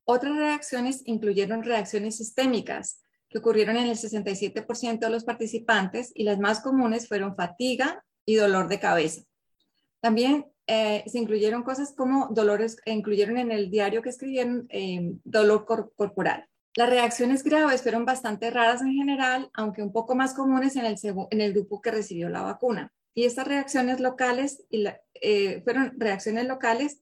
[0.04, 3.00] Otras reacciones incluyeron reacciones sistémicas,
[3.30, 8.36] que ocurrieron en el 67% de los participantes y las más comunes fueron fatiga y
[8.36, 9.22] dolor de cabeza.
[10.02, 15.66] También eh, se incluyeron cosas como dolores, incluyeron en el diario que escribieron eh, dolor
[15.96, 16.46] corporal.
[16.76, 20.96] Las reacciones graves fueron bastante raras en general, aunque un poco más comunes en el,
[21.04, 22.92] en el grupo que recibió la vacuna.
[23.14, 24.86] Y estas reacciones locales y
[25.22, 27.02] eh, fueron reacciones locales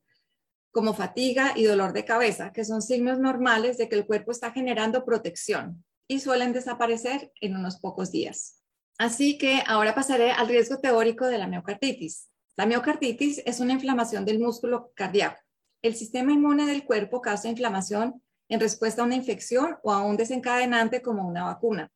[0.71, 4.51] como fatiga y dolor de cabeza, que son signos normales de que el cuerpo está
[4.51, 8.64] generando protección y suelen desaparecer en unos pocos días.
[8.97, 12.30] Así que ahora pasaré al riesgo teórico de la miocarditis.
[12.55, 15.39] La miocarditis es una inflamación del músculo cardíaco.
[15.84, 20.18] El sistema inmune del cuerpo causa inflamación en respuesta a una infección o a un
[20.18, 21.91] desencadenante como una vacuna.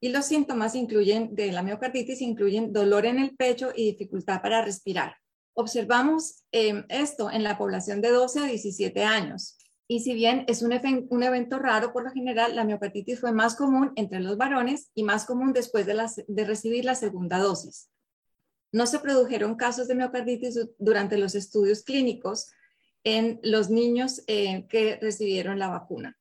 [0.00, 4.64] Y los síntomas incluyen, de la miocarditis incluyen dolor en el pecho y dificultad para
[4.64, 5.16] respirar.
[5.52, 9.58] Observamos em, esto en la población de 12 a 17 años.
[9.92, 13.92] Y si bien es un, evento raro, por lo general la miocarditis fue más común
[13.96, 17.90] entre los varones y más común después de, de recibir la segunda dosis.
[18.70, 22.52] No se produjeron casos de miocarditis durante los estudios clínicos
[23.02, 26.16] en los niños eh, que recibieron la vacuna,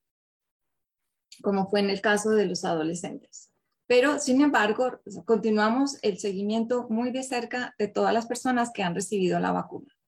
[1.44, 3.52] como fue en el caso de los adolescentes.
[3.86, 8.96] Pero, sin embargo, continuamos el seguimiento muy de cerca de todas las personas que han
[8.96, 9.99] recibido la vacuna.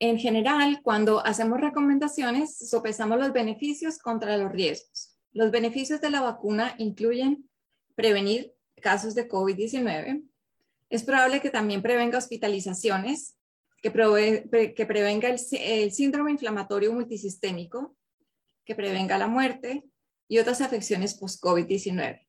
[0.00, 5.18] En general, cuando hacemos recomendaciones, sopesamos los beneficios contra los riesgos.
[5.32, 7.48] Los beneficios de la vacuna incluyen
[7.96, 10.22] prevenir casos de COVID-19.
[10.90, 13.36] Es probable que también prevenga hospitalizaciones,
[13.82, 17.96] que, prevenga el síndrome inflamatorio multisistémico,
[18.64, 19.84] que prevenga la muerte
[20.28, 22.27] y otras afecciones post-COVID-19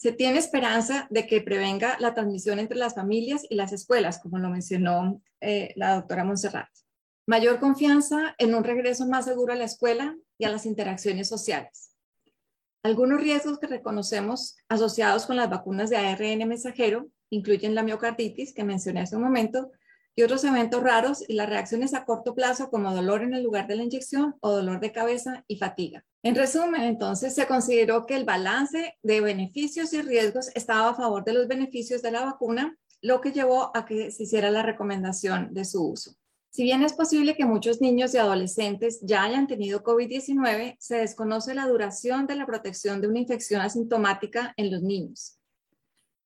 [0.00, 4.38] se tiene esperanza de que prevenga la transmisión entre las familias y las escuelas, como
[4.38, 6.70] lo mencionó eh, la doctora Montserrat.
[7.26, 11.94] Mayor confianza en un regreso más seguro a la escuela y a las interacciones sociales.
[12.82, 18.64] Algunos riesgos que reconocemos asociados con las vacunas de ARN mensajero incluyen la miocarditis, que
[18.64, 19.70] mencioné hace un momento,
[20.20, 23.66] y otros eventos raros y las reacciones a corto plazo como dolor en el lugar
[23.66, 26.04] de la inyección o dolor de cabeza y fatiga.
[26.22, 31.24] En resumen, entonces, se consideró que el balance de beneficios y riesgos estaba a favor
[31.24, 35.54] de los beneficios de la vacuna, lo que llevó a que se hiciera la recomendación
[35.54, 36.12] de su uso.
[36.50, 41.54] Si bien es posible que muchos niños y adolescentes ya hayan tenido COVID-19, se desconoce
[41.54, 45.39] la duración de la protección de una infección asintomática en los niños.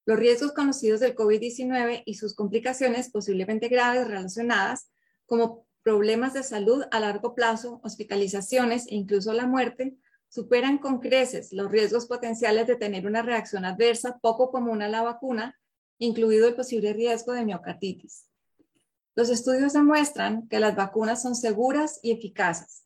[0.06, 4.90] Los riesgos conocidos del COVID-19 y sus complicaciones posiblemente graves relacionadas,
[5.26, 9.96] como problemas de salud a largo plazo, hospitalizaciones e incluso la muerte,
[10.28, 15.02] superan con creces los riesgos potenciales de tener una reacción adversa poco común a la
[15.02, 15.58] vacuna,
[15.98, 18.26] incluido el posible riesgo de miocarditis.
[19.14, 22.84] Los estudios demuestran que las vacunas son seguras y eficaces.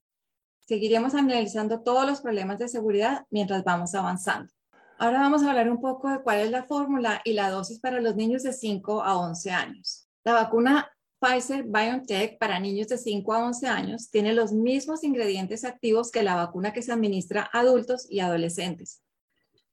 [0.67, 4.53] Seguiremos analizando todos los problemas de seguridad mientras vamos avanzando.
[5.01, 8.01] Ahora vamos a hablar un poco de cuál es la fórmula y la dosis para
[8.01, 10.09] los niños de 5 a 11 años.
[10.25, 10.91] La vacuna
[11.21, 16.25] Pfizer BioNTech para niños de 5 a 11 años tiene los mismos ingredientes activos que
[16.25, 19.01] la vacuna que se administra a adultos y adolescentes.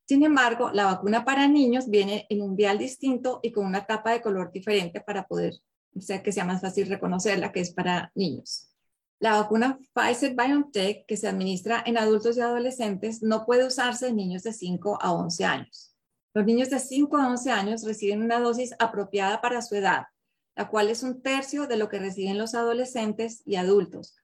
[0.08, 4.12] Sin embargo, la vacuna para niños viene en un vial distinto y con una tapa
[4.12, 5.56] de color diferente para poder,
[5.96, 8.75] o sea, que sea más fácil reconocerla, que es para niños.
[9.20, 14.18] La vacuna Pfizer BioNTech, que se administra en adultos y adolescentes, no puede usarse en
[14.18, 15.96] niños de 5 a 11 años.
[16.34, 20.04] Los niños de 5 a 11 años reciben una dosis apropiada para su edad,
[20.56, 24.16] la cual es un tercio de lo que reciben los adolescentes y adultos.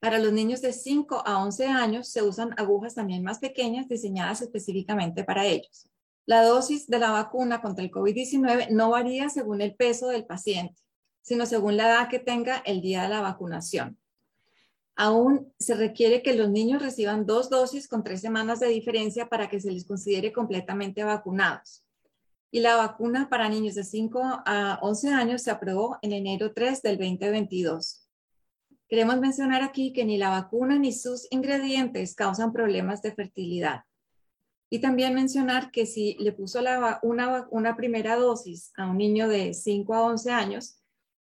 [0.00, 4.42] Para los niños de 5 a 11 años se usan agujas también más pequeñas diseñadas
[4.42, 5.88] específicamente para ellos.
[6.26, 10.82] La dosis de la vacuna contra el COVID-19 no varía según el peso del paciente,
[11.20, 14.01] sino según la edad que tenga el día de la vacunación.
[14.94, 19.48] Aún se requiere que los niños reciban dos dosis con tres semanas de diferencia para
[19.48, 21.84] que se les considere completamente vacunados.
[22.50, 26.82] Y la vacuna para niños de 5 a 11 años se aprobó en enero 3
[26.82, 28.06] del 2022.
[28.88, 33.84] Queremos mencionar aquí que ni la vacuna ni sus ingredientes causan problemas de fertilidad.
[34.68, 36.60] Y también mencionar que si le puso
[37.02, 40.78] una, una primera dosis a un niño de 5 a 11 años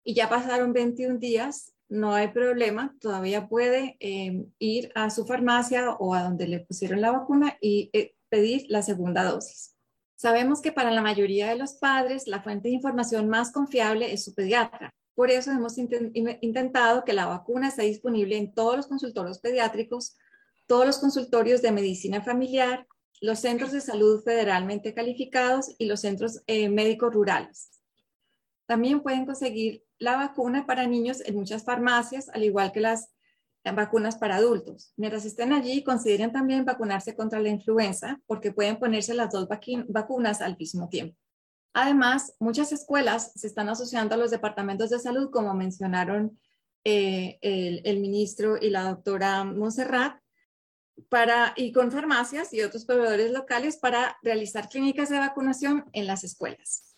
[0.03, 5.93] y ya pasaron 21 días, no hay problema, todavía puede eh, ir a su farmacia
[5.93, 9.74] o a donde le pusieron la vacuna y eh, pedir la segunda dosis.
[10.16, 14.24] Sabemos que para la mayoría de los padres la fuente de información más confiable es
[14.24, 14.95] su pediatra.
[15.14, 20.16] Por eso hemos intentado que la vacuna esté disponible en todos los consultorios pediátricos,
[20.66, 22.87] todos los consultorios de medicina familiar,
[23.20, 27.74] los centros de salud federalmente calificados y los centros eh, médicos rurales.
[28.67, 33.11] También pueden conseguir la vacuna para niños en muchas farmacias, al igual que las
[33.73, 34.93] vacunas para adultos.
[34.97, 39.49] Mientras estén allí, consideren también vacunarse contra la influenza, porque pueden ponerse las dos
[39.89, 41.17] vacunas al mismo tiempo.
[41.73, 46.39] Además, muchas escuelas se están asociando a los departamentos de salud, como mencionaron
[46.85, 50.21] eh, el, ministro y la doctora Monserrat,
[51.09, 56.23] para, y con farmacias y otros proveedores locales para realizar clínicas de vacunación en las
[56.23, 56.93] escuelas.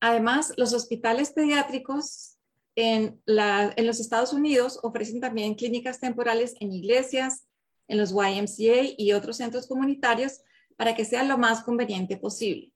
[0.00, 2.38] Además, los hospitales pediátricos
[2.74, 7.46] en, los Estados Unidos ofrecen también clínicas temporales en iglesias,
[7.88, 10.40] en los YMCA y otros centros comunitarios
[10.76, 12.72] para que sea lo más conveniente posible.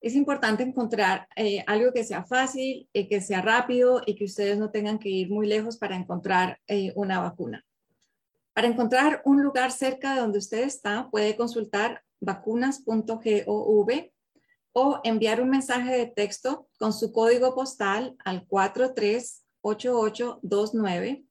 [0.00, 4.58] Es importante encontrar eh, algo que sea fácil, eh, que sea rápido y que ustedes
[4.58, 7.64] no tengan que ir muy lejos para encontrar eh, una vacuna.
[8.52, 14.13] Para encontrar un lugar cerca de donde usted está, puede consultar vacunas.gov
[14.74, 21.24] o enviar un mensaje de texto con su código postal al 438829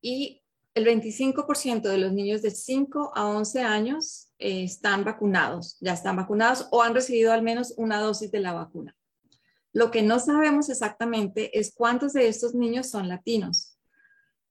[0.00, 0.42] Y
[0.74, 6.16] el 25% de los niños de 5 a 11 años eh, están vacunados, ya están
[6.16, 8.94] vacunados o han recibido al menos una dosis de la vacuna.
[9.72, 13.76] Lo que no sabemos exactamente es cuántos de estos niños son latinos,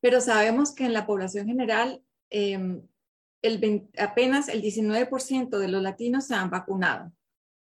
[0.02, 2.82] pero sabemos que en la población general em,
[3.98, 7.12] apenas el 19% de los latinos se han vacunado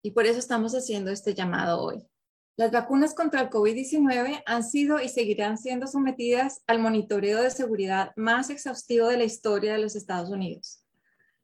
[0.01, 2.07] y por eso estamos haciendo este llamado hoy.
[2.57, 8.13] Las vacunas contra el COVID-19 han sido y seguirán siendo sometidas al monitoreo de seguridad
[8.15, 10.83] más exhaustivo de la historia de los Estados Unidos.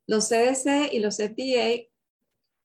[0.08, 1.88] Los CDC y los FDA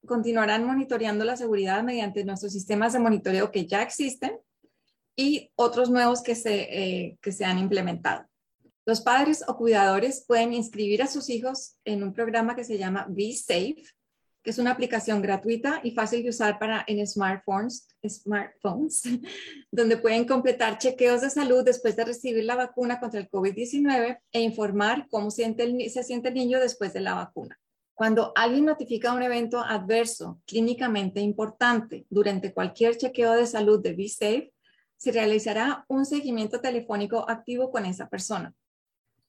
[0.07, 4.39] continuarán monitoreando la seguridad mediante nuestros sistemas de monitoreo que ya existen
[5.15, 8.25] y otros nuevos que se, eh, que se han implementado.
[8.87, 13.05] Los padres o cuidadores pueden inscribir a sus hijos en un programa que se llama
[13.11, 13.85] Be Safe,
[14.43, 19.03] que es una aplicación gratuita y fácil de usar para en smartphones, smartphones
[19.71, 24.41] donde pueden completar chequeos de salud después de recibir la vacuna contra el COVID-19 e
[24.41, 27.59] informar cómo siente se siente el niño después de la vacuna.
[27.95, 34.53] Cuando alguien notifica un evento adverso clínicamente importante durante cualquier chequeo de salud de BeSafe,
[34.97, 38.55] se realizará un seguimiento telefónico activo con esa persona.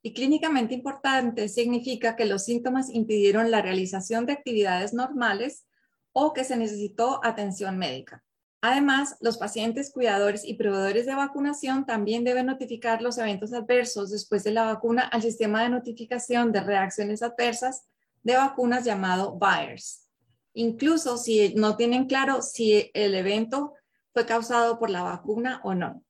[0.01, 5.65] Y clínicamente importante significa que los síntomas impidieron la realización de actividades normales
[6.13, 8.23] o que se necesitó atención médica.
[8.61, 14.43] Además, los pacientes, cuidadores y proveedores de vacunación también deben notificar los eventos adversos después
[14.43, 17.83] de la vacuna al sistema de notificación de reacciones adversas
[18.21, 20.09] de vacunas llamado VIRES.
[20.53, 23.75] Incluso si no tienen claro si el evento
[24.13, 26.03] fue causado por la vacuna o no,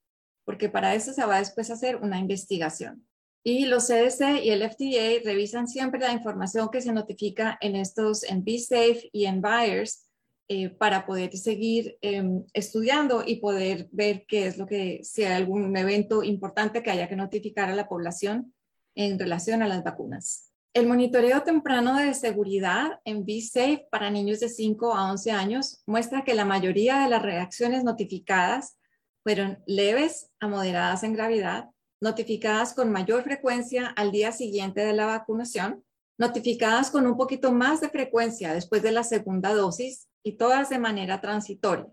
[0.43, 3.07] porque para eso se va después a hacer una investigación.
[3.43, 8.23] Y los CDC y el FDA revisan siempre la información que se notifica en estos,
[8.23, 10.09] en BeSafe y en Buyers,
[10.49, 15.33] eh, para poder seguir em, estudiando y poder ver qué es lo que, si hay
[15.33, 18.53] algún evento importante que haya que notificar a la población
[18.95, 20.51] en relación a las vacunas.
[20.73, 26.23] El monitoreo temprano de seguridad en BeSafe para niños de 5 a 11 años muestra
[26.23, 28.77] que la mayoría de las reacciones notificadas
[29.23, 31.69] fueron leves a moderadas en gravedad
[32.01, 35.83] notificadas con mayor frecuencia al día siguiente de la vacunación,
[36.17, 40.79] notificadas con un poquito más de frecuencia después de la segunda dosis y todas de
[40.79, 41.87] manera transitoria.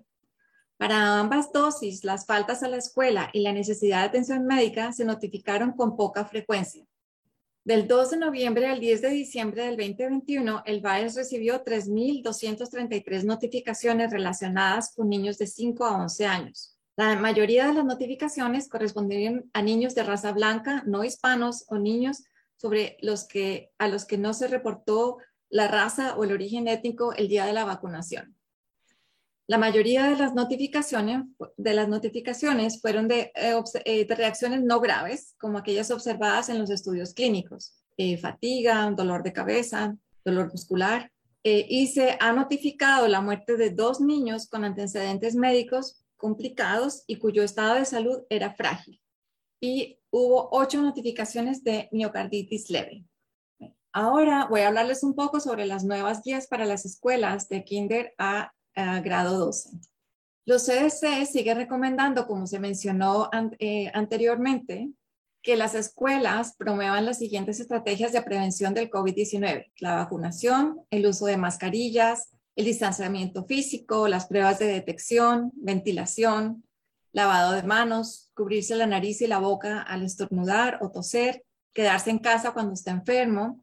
[0.77, 5.05] Para ambas dosis, las faltas a la escuela y la necesidad de atención médica se
[5.05, 6.85] notificaron con poca frecuencia.
[7.65, 14.13] Del 2 de noviembre al 10 de diciembre del 2021, el VAES recibió 3.233 notificaciones
[14.13, 16.76] relacionadas con niños de 5 a 11 años.
[16.97, 22.25] La mayoría de las notificaciones corresponderían a niños de raza blanca, no hispanos o niños
[22.57, 25.19] sobre los que, a los que no se reportó
[25.51, 28.35] la raza o el origen étnico el día de la vacunación.
[29.47, 31.25] La mayoría de las notificaciones,
[31.59, 36.71] de las notificaciones fueron de, eh, eh, reacciones no graves, como aquellas observadas en los
[36.71, 41.13] estudios clínicos, eh, fatiga, dolor de cabeza, dolor muscular,
[41.49, 47.43] y se ha notificado la muerte de dos niños con antecedentes médicos complicados y cuyo
[47.43, 49.01] estado de salud era frágil.
[49.61, 53.05] Y hubo ocho notificaciones de miocarditis leve.
[53.93, 58.15] Ahora voy a hablarles un poco sobre las nuevas guías para las escuelas de kinder
[58.19, 59.71] a, grado 12.
[60.45, 64.91] Los CDC sigue recomendando, como se mencionó eh, anteriormente,
[65.43, 71.27] que las escuelas promuevan las siguientes estrategias de prevención del COVID-19, la vacunación, el uso
[71.27, 76.65] de mascarillas, el distanciamiento físico, las pruebas de detección, ventilación,
[77.13, 82.19] lavado de manos, cubrirse la nariz y la boca al estornudar o toser, quedarse en
[82.19, 83.63] casa cuando está enfermo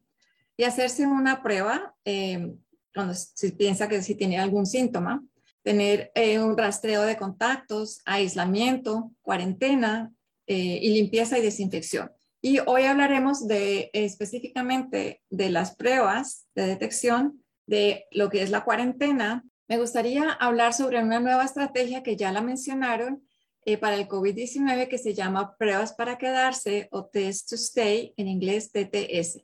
[0.56, 2.54] y hacerse una prueba eh,
[2.94, 5.22] cuando se piensa que si tiene algún síntoma,
[5.62, 10.12] tener eh, un rastreo de contactos, aislamiento, cuarentena
[10.46, 12.12] eh, y limpieza y desinfección.
[12.40, 18.64] Y hoy hablaremos de específicamente de las pruebas de detección de lo que es la
[18.64, 19.44] cuarentena.
[19.68, 23.26] Me gustaría hablar sobre una nueva estrategia que ya la mencionaron
[23.66, 28.28] eh, para el COVID-19 que se llama pruebas para quedarse o test to stay, en
[28.28, 29.42] inglés TTS.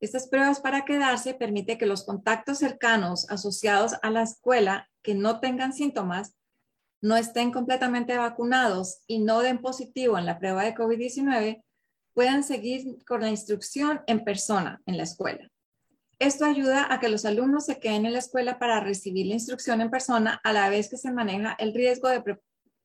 [0.00, 5.40] Estas pruebas para quedarse permite que los contactos cercanos asociados a la escuela que no
[5.40, 6.36] tengan síntomas
[7.00, 11.62] no estén completamente vacunados y no den positivo en la prueba de COVID-19,
[12.14, 15.50] puedan seguir con la instrucción en persona en la escuela.
[16.18, 19.82] Esto ayuda a que los alumnos se queden en la escuela para recibir la instrucción
[19.82, 22.22] en persona a la vez que se maneja el riesgo de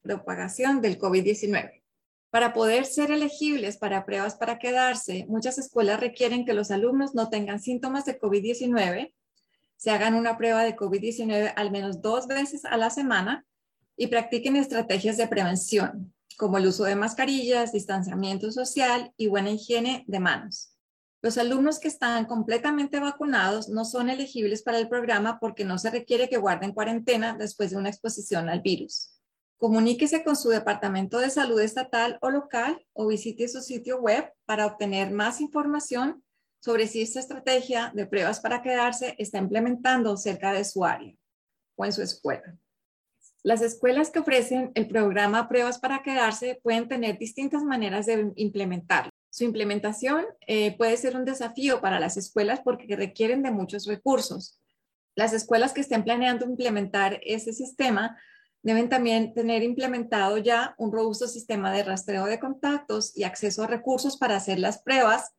[0.02, 1.82] propagación del COVID-19.
[2.30, 7.30] Para poder ser elegibles para pruebas para quedarse, muchas escuelas requieren que los alumnos no
[7.30, 9.14] tengan síntomas de COVID-19,
[9.78, 13.46] se hagan una prueba de COVID-19 al menos dos veces a la semana
[13.96, 20.04] y practiquen estrategias de prevención, como el uso de mascarillas, distanciamiento social y buena higiene
[20.08, 20.71] de manos.
[21.24, 25.92] Los alumnos que están completamente vacunados no son elegibles para el programa porque no se
[25.92, 29.22] requiere que guarden cuarentena después de una exposición al virus.
[29.58, 34.66] Comuníquese con su departamento de salud estatal o local o visite su sitio web para
[34.66, 36.24] obtener más información
[36.60, 41.16] sobre si esta estrategia de pruebas para quedarse está implementando cerca de su área
[41.76, 42.58] o en su escuela.
[43.44, 49.11] Las escuelas que ofrecen el programa Pruebas para Quedarse pueden tener distintas maneras de implementarlo.
[49.32, 54.60] Su implementación eh, puede ser un desafío para las escuelas porque requieren de muchos recursos.
[55.16, 58.16] Las escuelas que estén planeando implementar ese sistema
[58.62, 63.68] deben también tener implementado ya un robusto sistema de rastreo de contactos y acceso a
[63.68, 65.32] recursos para hacer las pruebas,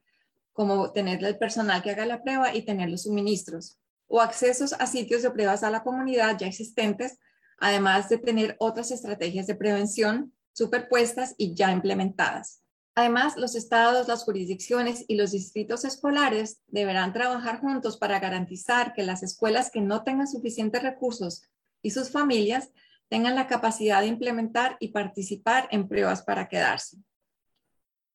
[0.53, 3.79] como tener el personal que haga la prueba y tener los suministros,
[4.09, 7.19] o accesos a sitios de pruebas a la comunidad ya existentes
[7.63, 12.62] además de tener otras estrategias de prevención superpuestas y ya implementadas.
[12.95, 19.03] Además, los estados, las jurisdicciones y los distritos escolares deberán trabajar juntos para garantizar que
[19.03, 21.49] las escuelas que no tengan suficientes recursos
[21.81, 22.71] y sus familias
[23.09, 26.99] tengan la capacidad de implementar y participar en pruebas para quedarse.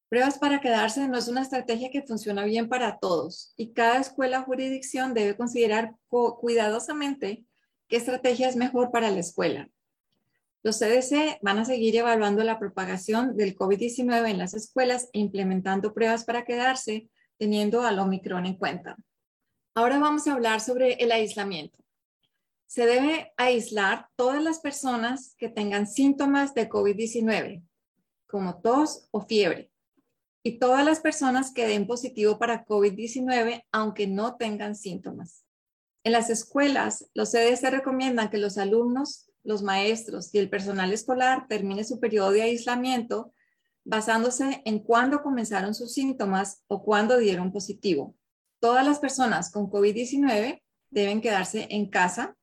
[0.09, 4.41] Pruebas para quedarse no es una estrategia que funciona bien para todos y cada escuela
[4.41, 7.45] o jurisdicción debe considerar cuidadosamente
[7.87, 9.69] qué estrategia es mejor para la escuela.
[10.63, 15.93] Los CDC van a seguir evaluando la propagación del COVID-19 en las escuelas e implementando
[15.93, 18.97] pruebas para quedarse, teniendo al Omicron en cuenta.
[19.75, 21.77] Ahora vamos a hablar sobre el aislamiento.
[22.65, 27.63] Se debe aislar todas las personas que tengan síntomas de COVID-19,
[28.27, 29.71] como tos o fiebre,
[30.43, 35.45] y todas las personas que den positivo para COVID-19, aunque no tengan síntomas.
[36.03, 41.47] En las escuelas, los CDC recomiendan que los alumnos, los maestros y el personal escolar
[41.47, 43.33] termine su periodo de aislamiento
[43.85, 48.13] basándose en cuándo comenzaron sus síntomas o cuándo dieron positivo.
[48.59, 52.35] Todas las personas con COVID-19 deben quedarse en casa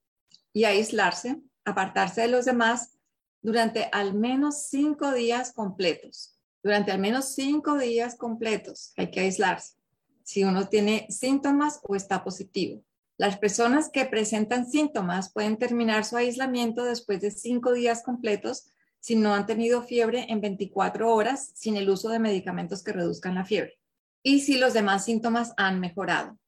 [0.55, 2.97] y aislarse, apartarse de los demás
[3.43, 6.39] durante al menos cinco días completos.
[6.63, 9.75] Durante al menos cinco días completos hay que aislarse
[10.23, 12.83] si uno tiene síntomas o está positivo.
[13.17, 19.15] Las personas que presentan síntomas pueden terminar su aislamiento después de cinco días completos si
[19.15, 23.45] no han tenido fiebre en 24 horas sin el uso de medicamentos que reduzcan la
[23.45, 23.79] fiebre
[24.25, 26.39] y si los demás síntomas han mejorado.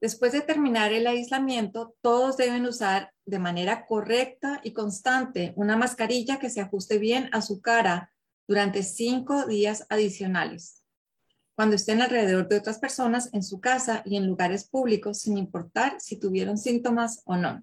[0.00, 6.38] Después de terminar el aislamiento, todos deben usar de manera correcta y constante una mascarilla
[6.38, 8.12] que se ajuste bien a su cara
[8.46, 10.83] durante cinco días adicionales
[11.54, 16.00] cuando estén alrededor de otras personas en su casa y en lugares públicos, sin importar
[16.00, 17.62] si tuvieron síntomas o no.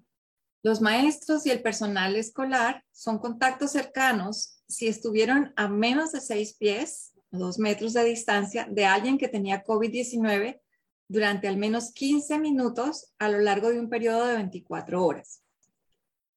[0.62, 6.54] Los maestros y el personal escolar son contactos cercanos si estuvieron a menos de seis
[6.54, 10.60] pies o dos metros de distancia de alguien que tenía COVID-19
[11.08, 15.42] durante al menos 15 minutos a lo largo de un periodo de 24 horas.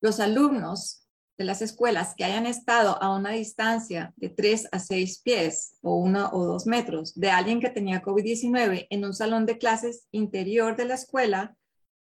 [0.01, 1.04] Los alumnos
[1.37, 5.95] de las escuelas que hayan estado a una distancia de 3 a 6 pies o
[5.97, 10.75] 1 o 2 metros de alguien que tenía COVID-19 en un salón de clases interior
[10.75, 11.55] de la escuela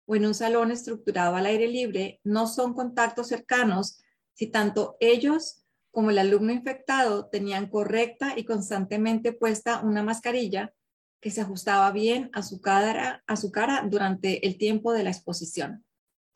[0.06, 4.00] o en un salón estructurado al aire libre no son contactos cercanos
[4.34, 10.74] si tanto ellos como el alumno infectado tenían correcta y constantemente puesta una mascarilla
[11.20, 15.10] que se ajustaba bien a su cara, a su cara durante el tiempo de la
[15.10, 15.85] exposición.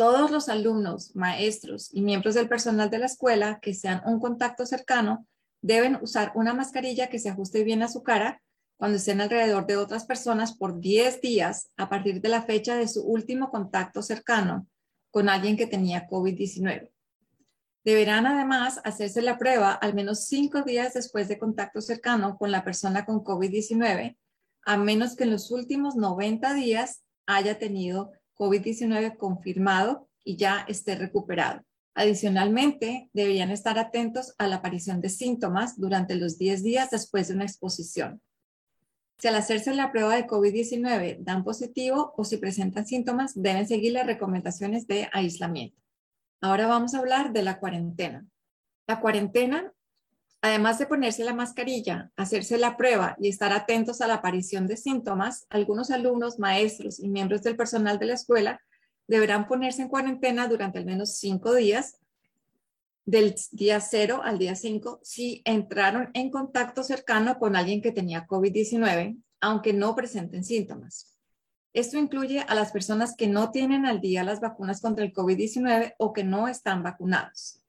[0.00, 4.64] Todos los alumnos, maestros y miembros del personal de la escuela que sean un contacto
[4.64, 5.26] cercano
[5.60, 8.40] deben usar una mascarilla que se ajuste bien a su cara
[8.78, 12.88] cuando estén alrededor de otras personas por 10 días a partir de la fecha de
[12.88, 14.66] su último contacto cercano
[15.10, 16.90] con alguien que tenía COVID-19.
[17.84, 22.64] Deberán además hacerse la prueba al menos cinco días después de contacto cercano con la
[22.64, 24.16] persona con COVID-19,
[24.64, 30.94] a menos que en los últimos 90 días haya tenido COVID-19 confirmado y ya esté
[30.94, 31.62] recuperado.
[31.94, 37.34] Adicionalmente, deberían estar atentos a la aparición de síntomas durante los 10 días después de
[37.34, 38.22] una exposición.
[39.18, 43.92] Si al hacerse la prueba de COVID-19 dan positivo o si presentan síntomas, deben seguir
[43.92, 45.76] las recomendaciones de aislamiento.
[46.40, 48.26] Ahora vamos a hablar de la cuarentena.
[48.86, 49.70] La cuarentena,
[50.42, 54.76] además de ponerse la mascarilla, hacerse la prueba y estar atentos a la aparición de
[54.76, 58.60] síntomas, algunos alumnos, maestros y miembros del personal de la escuela
[59.06, 61.98] deberán ponerse en cuarentena durante al menos cinco días
[63.04, 68.26] del día 0 al día 5 si entraron en contacto cercano con alguien que tenía
[68.26, 71.18] COVID-19, aunque no presenten síntomas.
[71.72, 75.94] Esto incluye a las personas que no tienen al día las vacunas contra el COVID-19
[75.98, 77.59] o que no están vacunados.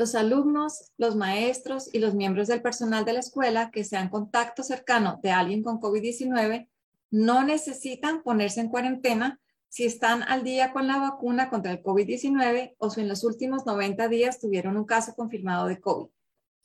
[0.00, 4.62] Los alumnos, los maestros y los miembros del personal de la escuela que sean contacto
[4.62, 6.70] cercano de alguien con COVID-19
[7.10, 12.76] no necesitan ponerse en cuarentena si están al día con la vacuna contra el COVID-19
[12.78, 16.08] o si en los últimos 90 días tuvieron un caso confirmado de COVID.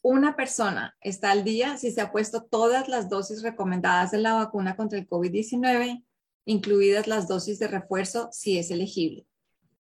[0.02, 4.36] Una persona está al día si se ha puesto todas las dosis recomendadas de la
[4.36, 6.06] vacuna contra el COVID-19,
[6.46, 9.28] incluidas las dosis de refuerzo si es elegible.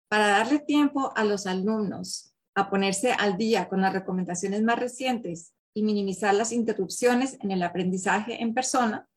[0.07, 5.53] Para darle tiempo a los alumnos a ponerse al día con las recomendaciones más recientes
[5.73, 9.07] y minimizar las interrupciones en el aprendizaje en persona,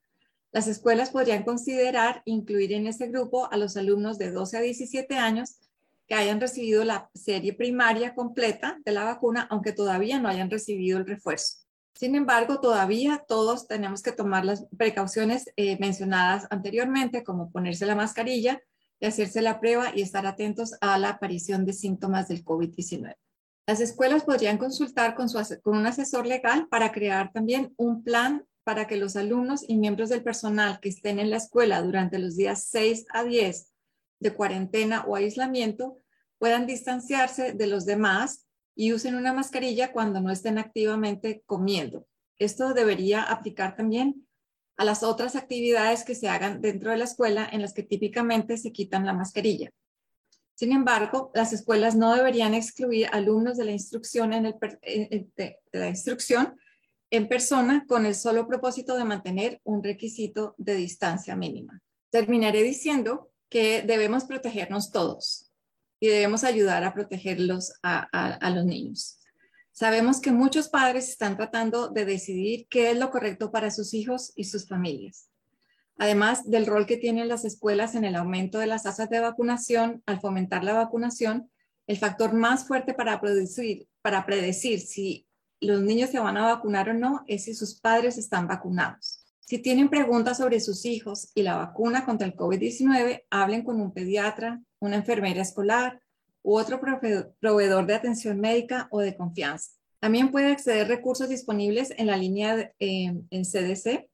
[0.52, 5.16] las escuelas podrían considerar incluir en ese grupo a los alumnos de 12 a 17
[5.16, 5.58] años
[6.06, 10.98] que hayan recibido la serie primaria completa de la vacuna, aunque todavía no hayan recibido
[10.98, 11.66] el refuerzo.
[11.94, 17.94] Sin embargo, todavía todos tenemos que tomar las precauciones eh, mencionadas anteriormente, como ponerse la
[17.94, 18.62] mascarilla
[19.00, 23.14] y hacerse la prueba y estar atentos a la aparición de síntomas del COVID-19.
[23.68, 25.26] Las escuelas podrían consultar con,
[25.64, 30.22] un asesor legal para crear también un plan para que los alumnos y miembros del
[30.22, 33.72] personal que estén en la escuela durante los días 6 a 10
[34.20, 35.98] de cuarentena o aislamiento
[36.38, 38.46] puedan distanciarse de los demás
[38.76, 42.06] y usen una mascarilla cuando no estén activamente comiendo.
[42.38, 44.28] Esto debería aplicar también
[44.76, 48.58] a las otras actividades que se hagan dentro de la escuela en las que típicamente
[48.58, 49.72] se quitan la mascarilla.
[50.56, 54.54] Sin embargo, las escuelas no deberían excluir alumnos de la instrucción, en el,
[55.36, 56.58] de la instrucción
[57.10, 61.82] en persona con el solo propósito de mantener un requisito de distancia mínima.
[62.10, 65.52] Terminaré diciendo que debemos protegernos todos
[66.00, 69.18] y debemos ayudar a protegerlos a, los niños.
[69.72, 74.32] Sabemos que muchos padres están tratando de decidir qué es lo correcto para sus hijos
[74.36, 75.28] y sus familias.
[75.98, 80.02] Además del rol que tienen las escuelas en el aumento de las tasas de vacunación,
[80.06, 81.50] al fomentar la vacunación,
[81.86, 85.26] el factor más fuerte para, producir, para predecir si
[85.60, 89.24] los niños se van a vacunar o no es si sus padres están vacunados.
[89.40, 93.92] Si tienen preguntas sobre sus hijos y la vacuna contra el COVID-19, hablen con un
[93.92, 96.00] pediatra, una enfermera escolar
[96.42, 96.80] u otro
[97.40, 99.70] proveedor de atención médica o de confianza.
[100.00, 104.08] También puede acceder a recursos disponibles en la línea eh, en CDC,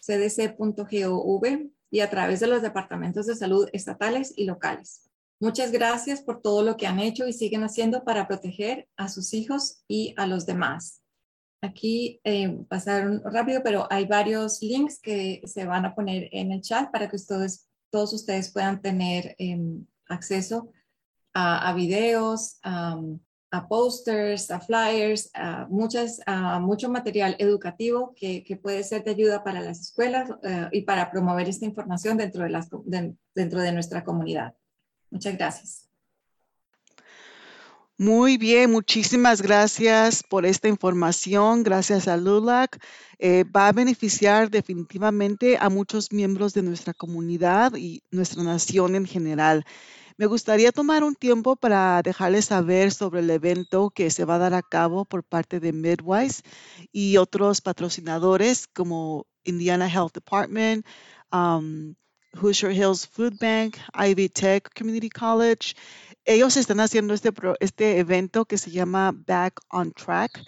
[0.00, 1.44] cdc.gov
[1.90, 5.08] y a través de los departamentos de salud estatales y locales.
[5.40, 9.34] Muchas gracias por todo lo que han hecho y siguen haciendo para proteger a sus
[9.34, 11.02] hijos y a los demás.
[11.60, 16.60] Aquí eh, pasaron rápido, pero hay varios links que se van a poner en el
[16.60, 20.72] chat para que ustedes, todos ustedes puedan tener em, acceso
[21.34, 22.58] a, videos,
[23.50, 26.20] a posters, a flyers, a, muchas,
[26.60, 31.48] mucho material educativo que, puede ser de ayuda para las escuelas eh, y para promover
[31.48, 32.68] esta información dentro de, las,
[33.34, 34.54] dentro de nuestra comunidad.
[35.10, 35.88] Muchas gracias.
[38.00, 41.64] Muy bien, muchísimas gracias por esta información.
[41.64, 42.78] Gracias a LULAC.
[43.18, 49.04] Eh, va a beneficiar definitivamente a muchos miembros de nuestra comunidad y nuestra nación en
[49.04, 49.64] general.
[50.18, 54.38] Me gustaría tomar un tiempo para dejarles saber sobre el evento que se va a
[54.38, 56.42] dar a cabo por parte de Midwise
[56.90, 60.84] y otros patrocinadores como Indiana Health Department,
[61.30, 61.94] um,
[62.34, 65.76] Hoosier Hills Food Bank, Ivy Tech Community College.
[66.24, 70.42] Ellos están haciendo este, este evento que se llama Back on Track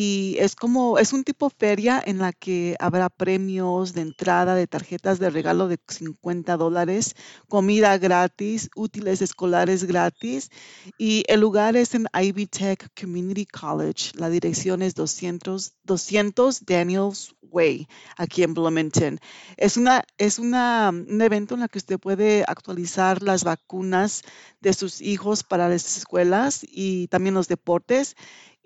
[0.00, 4.68] y es como, es un tipo feria en la que habrá premios de entrada, de
[4.68, 7.16] tarjetas de regalo de 50 dólares,
[7.48, 10.50] comida gratis, útiles escolares gratis.
[10.98, 14.12] Y el lugar es en Ivy Tech Community College.
[14.14, 19.18] La dirección es 200, 200 Daniels Way, aquí en Bloomington.
[19.56, 24.22] Es, una, es una, un evento en el que usted puede actualizar las vacunas
[24.60, 28.14] de sus hijos para las escuelas y también los deportes.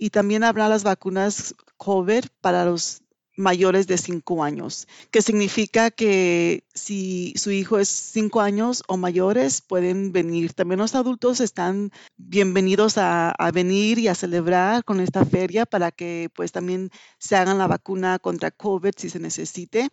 [0.03, 3.03] Y también habrá las vacunas COVID para los
[3.37, 9.61] mayores de 5 años, que significa que si su hijo es 5 años o mayores,
[9.61, 10.55] pueden venir.
[10.55, 16.31] También los adultos están bienvenidos a, venir y a celebrar con esta feria para que
[16.35, 16.91] pues también
[17.21, 19.89] se hagan la vacuna contra COVID si se necesite.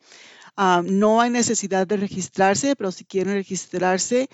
[0.58, 4.28] Ah, no hay necesidad de registrarse, pero si quieren registrarse,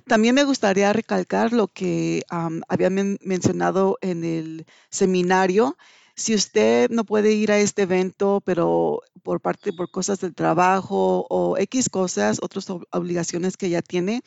[0.07, 5.75] También me gustaría recalcar lo que había mencionado en el seminario
[6.19, 11.25] si usted no puede ir a este evento, pero por parte, por cosas del trabajo
[11.29, 14.21] o X cosas, otras obligaciones que ya tiene,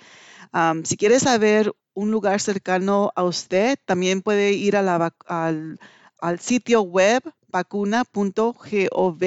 [0.85, 5.11] si quiere saber un lugar cercano a usted, también puede ir al,
[6.21, 9.23] al sitio web vacuna.gov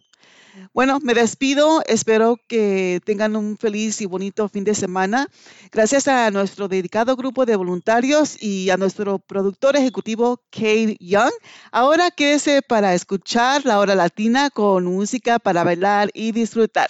[0.73, 1.82] Bueno, me despido.
[1.88, 5.30] Espero que tengan un feliz y bonito fin de semana.
[5.71, 11.32] Gracias a nuestro dedicado grupo de voluntarios y a nuestro productor ejecutivo, Kate Young.
[11.71, 16.89] Ahora quédese para escuchar la hora latina con música para bailar y disfrutar.